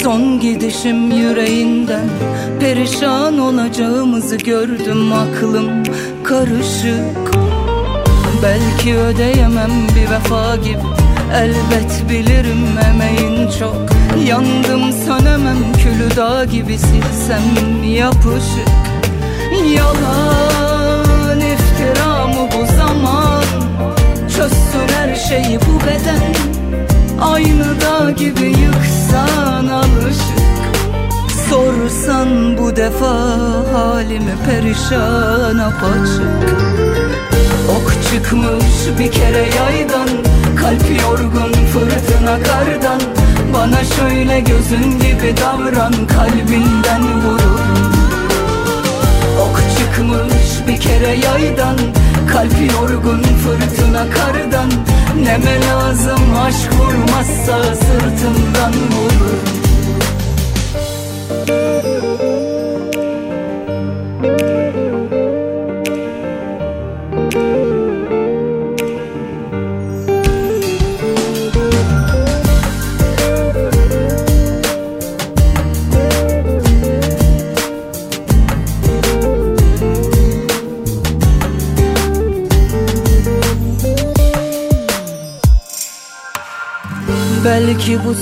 Son 0.01 0.39
gidişim 0.39 1.11
yüreğinden. 1.11 2.09
Perişan 2.59 3.37
olacağımızı 3.39 4.37
gördüm 4.37 5.13
aklım 5.13 5.83
karışık. 6.23 7.35
Belki 8.43 8.95
ödeyemem 8.95 9.71
bir 9.95 10.11
vefa 10.11 10.55
gibi. 10.55 10.77
Elbet 11.33 12.09
bilirim 12.09 12.67
emeğin 12.89 13.49
çok. 13.59 13.85
Yandım 14.27 14.91
sönemem 14.91 15.73
külü 15.73 16.15
dağ 16.15 16.45
gibi. 16.45 16.77
Silsem 16.77 17.83
yapışık? 17.83 18.69
Yalan 19.75 21.39
iftira 21.39 22.27
mı 22.27 22.49
bu 22.57 22.65
zaman. 22.77 23.43
Çözsün 24.37 24.95
her 24.95 25.15
şeyi 25.15 25.59
bu 25.59 25.87
beden 25.87 26.50
Aynı 27.21 27.81
dağ 27.81 28.11
gibi 28.11 28.45
yıksan 28.45 29.67
alışık. 29.67 30.41
Sorsan 31.49 32.57
bu 32.57 32.75
defa 32.75 33.13
halimi 33.73 34.35
perişan 34.45 35.57
apaçık. 35.57 36.51
Ok 37.69 37.93
çıkmış 38.11 38.99
bir 38.99 39.11
kere 39.11 39.49
yaydan 39.57 40.09
Kalp 40.55 41.01
yorgun 41.01 41.51
fırtına 41.51 42.43
kardan. 42.43 43.01
Bana 43.53 43.83
şöyle 43.83 44.39
gözün 44.39 44.99
gibi 44.99 45.35
davran 45.41 45.93
kalbinden 46.07 47.21
vururum 47.23 47.91
Ok 49.41 49.61
çıkmış 49.77 50.67
bir 50.67 50.81
kere 50.81 51.07
yaydan 51.07 51.75
Kalp 52.33 52.71
yorgun 52.73 53.23
fırtına 53.23 54.09
kardan. 54.09 54.69
Neme 55.23 55.67
lazım 55.67 56.35
aşk 56.45 56.71
vurmazsa 56.73 57.75
sırtından 57.75 58.73
vururum 58.73 59.60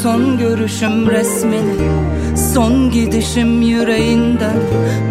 son 0.03 0.37
görüşüm 0.37 1.09
resmini 1.09 1.89
Son 2.53 2.91
gidişim 2.91 3.61
yüreğinden. 3.61 4.57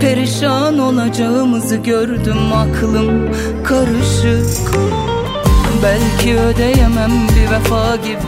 Perişan 0.01 0.78
olacağımızı 0.78 1.77
gördüm 1.77 2.52
aklım 2.55 3.28
karışık. 3.65 4.70
Belki 5.82 6.39
ödeyemem 6.40 7.12
bir 7.36 7.51
vefa 7.51 7.97
gibi 7.97 8.19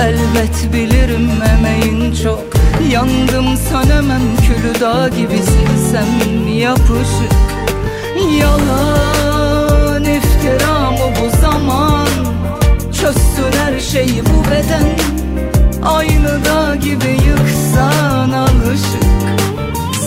Elbet 0.00 0.72
bilirim 0.72 1.28
emeğin 1.58 2.14
çok. 2.14 2.44
Yandım 2.92 3.56
sanemem 3.70 4.22
külü 4.46 4.80
dağ 4.80 5.08
gibi 5.08 5.38
silsem 5.38 6.48
yapışık? 6.58 7.32
Yalan 8.40 10.04
iftira 10.04 10.90
mı 10.90 11.14
bu 11.22 11.40
zaman? 11.40 12.08
Çözsün 13.00 13.58
her 13.58 13.80
şeyi 13.80 14.22
bu 14.24 14.50
beden 14.50 15.21
Aynı 15.84 16.44
dağ 16.44 16.76
gibi 16.76 17.18
yıksan 17.28 18.30
alışık. 18.30 19.04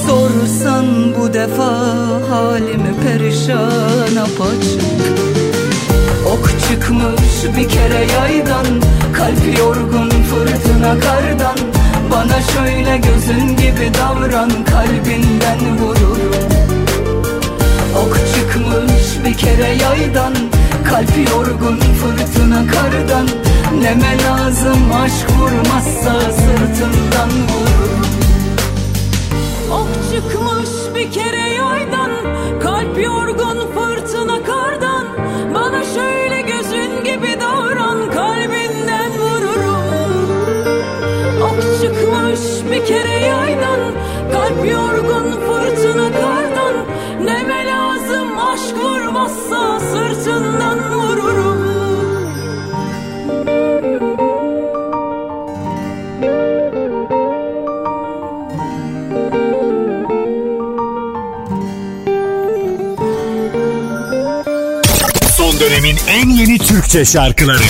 Sorsan 0.08 0.86
bu 1.18 1.34
defa 1.34 1.72
halimi 2.30 2.94
perişan 3.04 4.16
apaçık. 4.16 4.82
Ok 6.28 6.50
çıkmış 6.70 7.58
bir 7.58 7.70
kere 7.70 8.06
yaydan 8.14 8.66
Kalp 9.14 9.58
yorgun 9.60 10.10
fırtına 10.10 11.00
kardan. 11.00 11.58
Bana 12.12 12.42
şöyle 12.42 12.98
gözün 12.98 13.48
gibi 13.48 13.92
davran 13.94 14.50
Kalbinden 14.50 15.78
vururum 15.80 16.32
Ok 17.96 18.18
çıkmış 18.36 19.26
bir 19.26 19.38
kere 19.38 19.68
yaydan 19.84 20.34
Kalp 20.96 21.18
yorgun 21.34 21.78
fırtına 21.78 22.68
kardan. 22.68 23.28
Neme 23.82 24.18
lazım 24.24 24.92
aşk 25.04 25.30
vurmazsa 25.40 26.32
sırtından 26.32 27.30
vururum 27.30 28.06
Ok 29.72 29.90
çıkmış 30.12 30.96
bir 30.96 31.12
kere 31.12 31.50
yaydan. 31.50 32.12
Kalp 32.64 33.04
yorgun 33.04 33.58
fırtına 33.76 34.44
kardan. 34.44 35.06
Bana 35.56 35.84
şöyle 35.84 36.42
gözün 36.42 37.04
gibi 37.04 37.40
davran 37.42 38.12
Kalbinden 38.12 39.12
vururum. 39.20 40.30
Ok 41.42 41.82
çıkmış 41.82 42.72
bir 42.72 42.86
kere 42.86 43.20
yaydan. 43.20 43.80
Kalp 44.32 44.72
yorgun 44.72 44.95
vurmazsa 49.26 49.80
sırtından 49.80 50.92
vururum. 50.92 51.76
Son 65.38 65.60
dönemin 65.60 65.98
en 66.08 66.30
yeni 66.30 66.58
Türkçe 66.58 67.06
şarkıları 67.06 67.64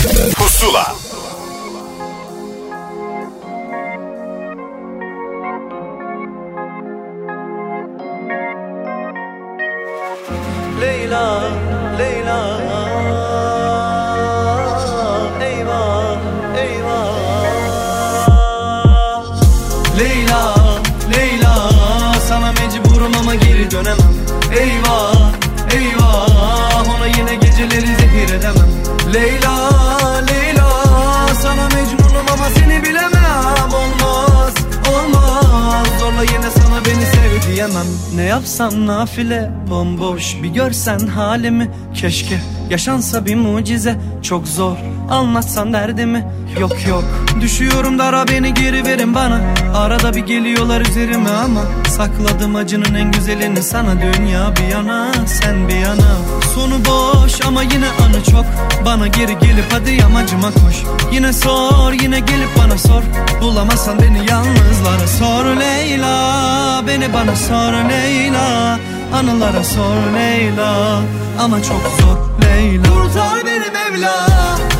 nafile 39.15 39.51
Bomboş 39.69 40.35
bir 40.43 40.49
görsen 40.49 40.99
halimi. 40.99 41.71
Keşke 41.93 42.39
yaşansa 42.69 43.25
bir 43.25 43.35
mucize. 43.35 43.95
Çok 44.21 44.47
zor 44.47 44.77
anlatsan 45.09 45.73
derdimi. 45.73 46.25
Yok 46.59 46.87
yok. 46.87 47.03
Düşüyorum 47.41 47.99
dara 47.99 48.27
beni 48.27 48.53
geri 48.53 48.85
verin 48.85 49.15
bana. 49.15 49.41
Arada 49.75 50.13
bir 50.13 50.25
geliyorlar 50.25 50.81
üzerime 50.81 51.29
ama 51.29 51.61
Sakladım 51.87 52.55
acının 52.55 52.95
en 52.95 53.11
güzelini 53.11 53.63
sana. 53.63 53.91
Dünya 54.01 54.53
bir 54.55 54.67
yana 54.67 55.11
sen 55.25 55.67
bir 55.67 55.75
yana. 55.75 56.15
Sonu 56.55 56.75
boş 56.85 57.45
ama 57.47 57.63
yine 57.63 57.87
anı 57.87 58.23
çok. 58.31 58.45
Bana 58.85 59.07
geri 59.07 59.39
gelip 59.39 59.65
hadi 59.71 59.93
yamacıma 59.93 60.51
koş. 60.51 60.83
Yine 61.11 61.33
sor 61.33 61.93
yine 61.93 62.19
gelip 62.19 62.49
bana 62.57 62.77
sor. 62.77 63.03
Bulamazsan 63.41 63.99
beni 63.99 64.17
yalnızlara 64.29 65.07
sor 65.19 65.45
Leyla. 65.59 66.83
Beni 66.87 67.13
bana 67.13 67.35
sor 67.35 67.73
Leyla 67.89 68.79
Anılara 69.15 69.63
sor 69.63 70.13
Leyla 70.15 71.01
Ama 71.39 71.63
çok 71.63 71.81
zor 71.99 72.17
Leyla. 72.45 72.83
Kurtar 72.83 73.45
beni 73.45 73.69
Mevla. 73.71 74.27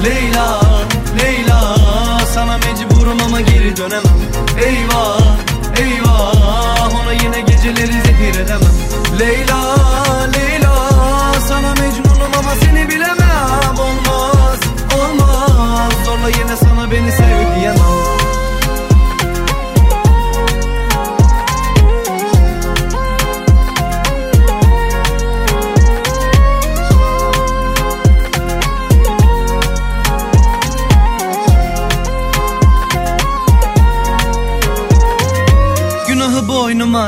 Leyla 0.04 0.62
Leyla 1.22 1.76
Sana 2.34 2.58
mecburum 2.58 3.18
ama 3.26 3.42
geri 3.42 3.78
dönemem. 3.78 4.18
Eyvah 4.66 5.20
Eyvah 5.78 6.96
Ona 7.02 7.14
yine 7.24 7.42
geceleri 7.42 8.02
zehir 8.02 8.36
edemem. 8.40 8.74
Leyla 9.20 9.76
Leyla 10.34 10.76
Sana 11.48 11.70
mecnunum 11.70 12.32
ama 12.40 12.52
seni 12.64 12.90
bilemem. 12.90 13.78
Olmaz 13.80 14.60
Olmaz 15.00 15.92
Zorla 16.06 16.30
yine 16.30 16.56
sana 16.56 16.92
beni 16.92 17.12
sev 17.12 17.56
diyemem 17.56 18.15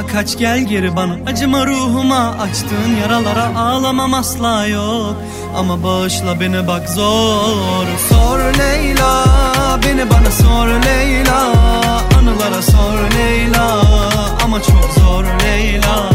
kaç 0.07 0.37
gel 0.37 0.59
geri 0.59 0.95
bana 0.95 1.15
Acıma 1.27 1.67
ruhuma. 1.67 2.35
Açtığın 2.41 2.95
yaralara 3.01 3.59
ağlamam 3.59 4.13
asla 4.13 4.65
yok. 4.65 5.15
Ama 5.55 5.83
bağışla 5.83 6.39
beni 6.39 6.67
bak 6.67 6.89
zor. 6.89 7.85
Sor 8.09 8.39
Leyla 8.39 9.25
beni 9.85 10.09
bana 10.09 10.31
sor 10.31 10.67
Leyla. 10.67 11.51
Anılara 12.19 12.61
sor 12.61 13.17
Leyla 13.17 13.81
ama 14.43 14.61
çok 14.61 14.89
zor 14.99 15.23
Leyla 15.43 16.09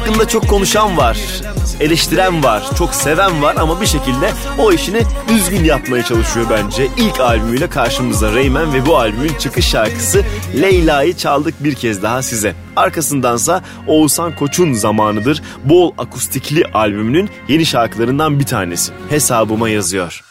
Hakkında 0.00 0.28
çok 0.28 0.48
konuşan 0.48 0.96
var. 0.96 1.18
eleştiren 1.80 2.44
var, 2.44 2.62
çok 2.78 2.94
seven 2.94 3.42
var 3.42 3.56
ama 3.58 3.80
bir 3.80 3.86
şekilde 3.86 4.32
o 4.58 4.72
işini 4.72 5.02
düzgün 5.28 5.64
yapmaya 5.64 6.02
çalışıyor 6.04 6.46
bence. 6.50 6.88
İlk 6.96 7.20
albümüyle 7.20 7.70
karşımıza 7.70 8.32
Reymen 8.34 8.72
ve 8.72 8.86
bu 8.86 8.96
albümün 8.96 9.34
çıkış 9.38 9.66
şarkısı 9.66 10.24
Leyla'yı 10.60 11.16
çaldık 11.16 11.64
bir 11.64 11.74
kez 11.74 12.02
daha 12.02 12.22
size. 12.22 12.54
Arkasındansa 12.76 13.62
Oğuzhan 13.86 14.36
Koç'un 14.36 14.72
zamanıdır 14.72 15.42
bol 15.64 15.92
akustikli 15.98 16.64
albümünün 16.64 17.30
yeni 17.48 17.66
şarkılarından 17.66 18.40
bir 18.40 18.46
tanesi. 18.46 18.92
Hesabıma 19.08 19.68
yazıyor. 19.68 20.29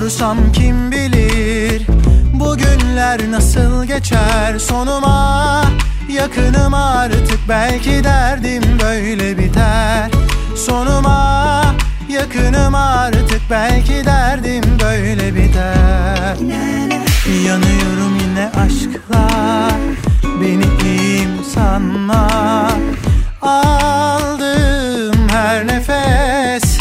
Sorsam 0.00 0.38
kim 0.52 0.90
bilir? 0.90 1.82
Bugünler 2.32 3.30
nasıl 3.30 3.84
geçer? 3.84 4.58
Sonuma 4.58 5.64
Yakınım 6.08 6.74
artık 6.74 7.38
belki 7.48 8.04
derdim 8.04 8.62
böyle 8.82 9.38
biter. 9.38 10.10
Sonuma 10.56 11.64
yakınım 12.08 12.74
artık 12.74 13.40
belki 13.50 14.04
derdim 14.04 14.64
böyle 14.82 15.34
biter. 15.34 16.36
Yanıyorum 17.46 18.18
yine 18.20 18.50
aşkla 18.56 19.28
beni 20.40 20.64
iyiyim 20.84 21.44
sanma? 21.54 22.28
Aldığım 23.42 25.28
her 25.28 25.66
nefes 25.66 26.78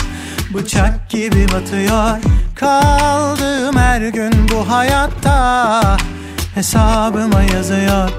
bıçak 0.53 1.09
gibi 1.09 1.47
batıyor 1.53 2.17
Kaldığım 2.63 3.77
her 3.77 4.01
gün 4.01 4.31
bu 4.49 4.69
hayatta. 4.69 5.97
Hesabıma 6.55 7.41
yazıyor 7.41 8.09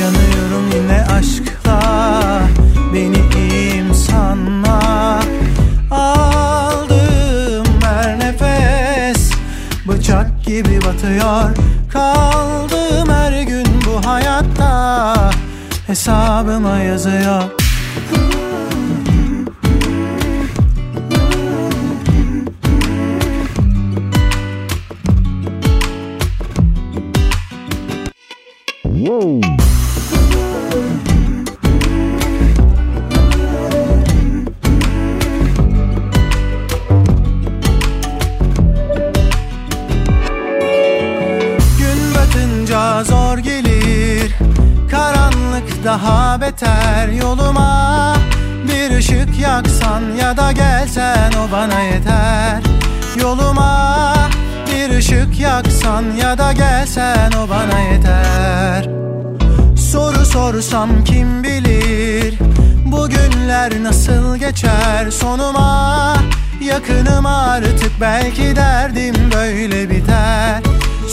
Yanıyorum 0.00 0.70
yine 0.74 1.04
aşkla. 1.04 1.80
Beni 2.94 3.16
iyiyim 3.36 3.94
sanma. 3.94 5.20
Aldığım 5.90 7.66
her 7.82 8.18
nefes 8.18 9.30
bıçak 9.88 10.44
gibi 10.44 10.80
batıyor. 10.84 11.56
Kaldığım 11.92 13.08
her 13.08 13.42
gün 13.42 13.66
bu 13.86 14.08
hayatta. 14.08 15.30
Hesabıma 15.86 16.78
yazıyor 16.78 17.65
Batınca 29.06 29.46
zor 43.04 43.38
gelir 43.38 44.34
Karanlık 44.90 45.84
daha 45.84 46.40
beter 46.40 47.08
yoluma. 47.08 48.16
Bir 48.68 48.96
ışık 48.96 49.38
yaksan 49.38 50.02
ya 50.20 50.36
da 50.36 50.52
gelsen 50.52 51.32
o 51.32 51.52
bana 51.52 51.80
yeter 51.80 52.62
Yoluma 53.20 54.15
bir 54.90 54.96
ışık 54.96 55.40
yaksan 55.40 56.04
ya 56.22 56.38
da 56.38 56.52
gelsen 56.52 57.32
o 57.32 57.48
bana 57.48 57.80
yeter. 57.80 58.88
Soru 59.76 60.26
sorsam 60.26 61.04
kim 61.04 61.42
bilir 61.42 62.34
Bugünler 62.84 63.82
nasıl 63.82 64.36
geçer? 64.36 65.10
Sonuma 65.10 66.16
Yakınım 66.60 67.26
artık 67.26 67.92
belki 68.00 68.56
derdim 68.56 69.14
böyle 69.34 69.90
biter. 69.90 70.62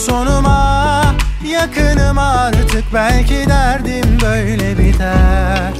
Sonuma 0.06 1.04
yakınım 1.48 2.18
artık 2.18 2.84
belki 2.94 3.48
derdim 3.48 4.18
böyle 4.22 4.78
biter. 4.78 5.72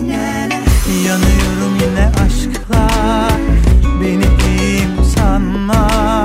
Yanıyorum 1.07 1.79
yine 1.81 2.11
aşkla 2.27 2.89
beni 4.01 4.25
iyiyim 4.59 4.91
sanma 5.17 6.24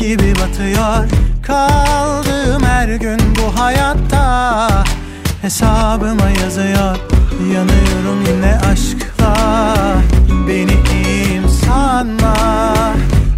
gibi 0.00 0.34
batıyor. 0.34 1.08
Kaldığım 1.42 2.62
her 2.62 2.88
gün 2.88 3.18
bu 3.36 3.60
hayatta. 3.60 4.84
Hesabıma 5.42 6.30
yazıyor. 6.42 6.96
Yanıyorum 7.54 8.24
yine 8.28 8.58
aşkla. 8.72 9.34
Beni 10.48 10.76
iyiyim 10.92 11.48
sanma? 11.48 12.34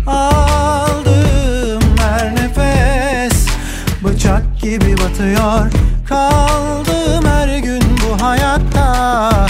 Aldığım 0.07 1.83
her 1.99 2.35
nefes. 2.35 3.47
Bıçak 4.05 4.61
gibi 4.61 4.97
batıyor. 4.99 5.73
Kaldığım 6.09 7.25
her 7.25 7.59
gün 7.59 7.83
bu 7.83 8.25
hayatta. 8.25 9.47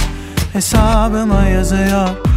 Hesabıma 0.53 1.43
yazıyor 1.43 2.32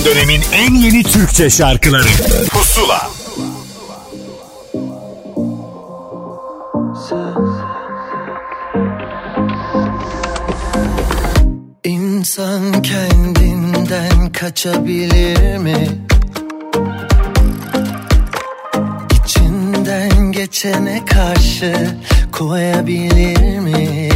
Son 0.00 0.06
dönemin 0.06 0.42
en 0.52 0.74
yeni 0.74 1.02
Türkçe 1.02 1.50
şarkıları 1.50 2.08
Pusula 2.50 3.10
İnsan 11.84 12.82
kendinden 12.82 14.32
kaçabilir 14.32 15.56
mi? 15.58 15.88
İçinden 19.24 20.32
geçene 20.32 21.04
karşı 21.04 21.98
koyabilir 22.32 23.58
mi? 23.58 24.09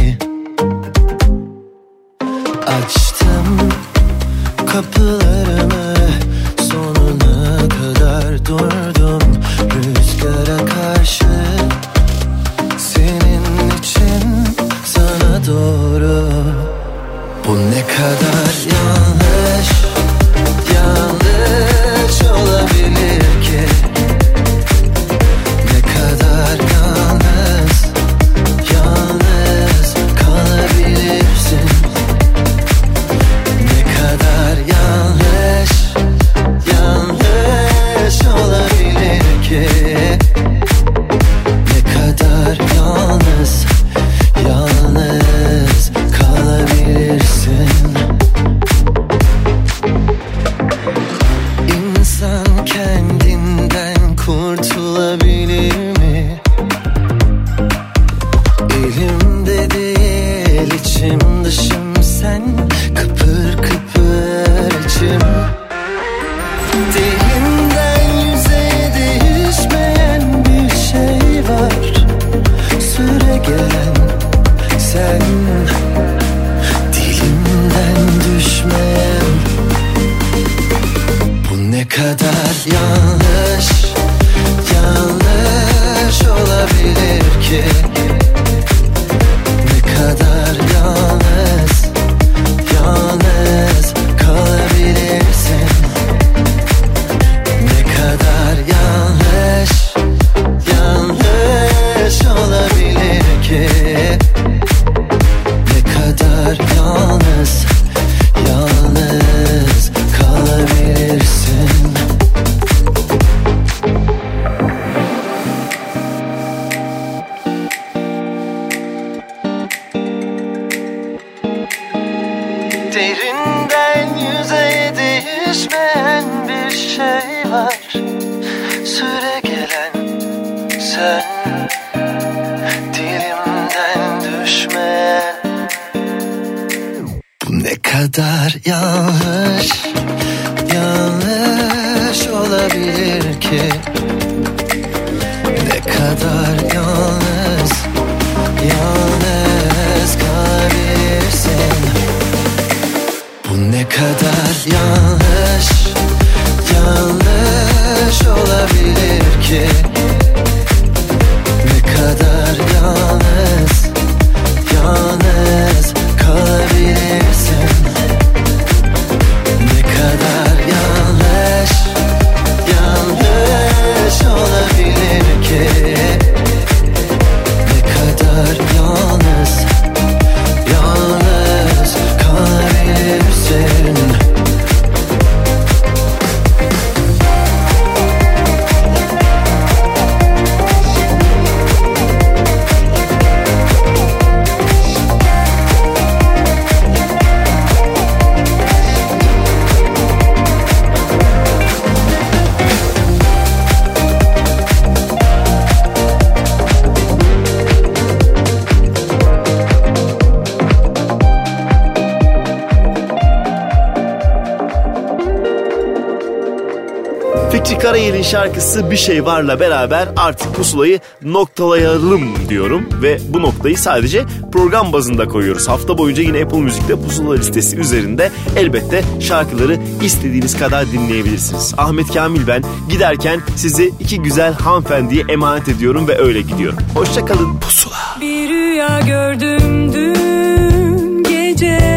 Karayel'in 217.85 218.21
şarkısı 218.21 218.91
Bir 218.91 218.97
Şey 218.97 219.25
Var'la 219.25 219.59
beraber 219.59 220.07
artık 220.17 220.55
pusulayı 220.55 220.99
noktalayalım 221.21 222.49
diyorum. 222.49 222.89
Ve 223.01 223.19
bu 223.29 223.41
noktayı 223.41 223.77
sadece 223.77 224.25
program 224.51 224.93
bazında 224.93 225.27
koyuyoruz. 225.27 225.67
Hafta 225.67 225.97
boyunca 225.97 226.23
yine 226.23 226.43
Apple 226.43 226.57
Müzik'te 226.57 226.95
pusula 226.95 227.35
listesi 227.35 227.77
üzerinde 227.77 228.31
elbette 228.55 229.01
şarkıları 229.19 229.77
istediğiniz 230.01 230.57
kadar 230.57 230.91
dinleyebilirsiniz. 230.91 231.73
Ahmet 231.77 232.13
Kamil 232.13 232.47
ben 232.47 232.63
giderken 232.89 233.41
sizi 233.55 233.91
iki 233.99 234.21
güzel 234.21 234.53
hanımefendiye 234.53 235.23
emanet 235.29 235.67
ediyorum 235.67 236.07
ve 236.07 236.17
öyle 236.17 236.41
gidiyorum. 236.41 236.79
Hoşçakalın 236.93 237.59
pusula. 237.59 238.17
Bir 238.21 238.49
rüya 238.49 238.99
gördüm 238.99 239.93
dün 239.93 241.23
gece 241.23 241.94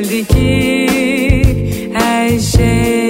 güzeldi 0.00 0.24
ki 0.24 0.86
her 1.94 2.38
şey 2.38 3.09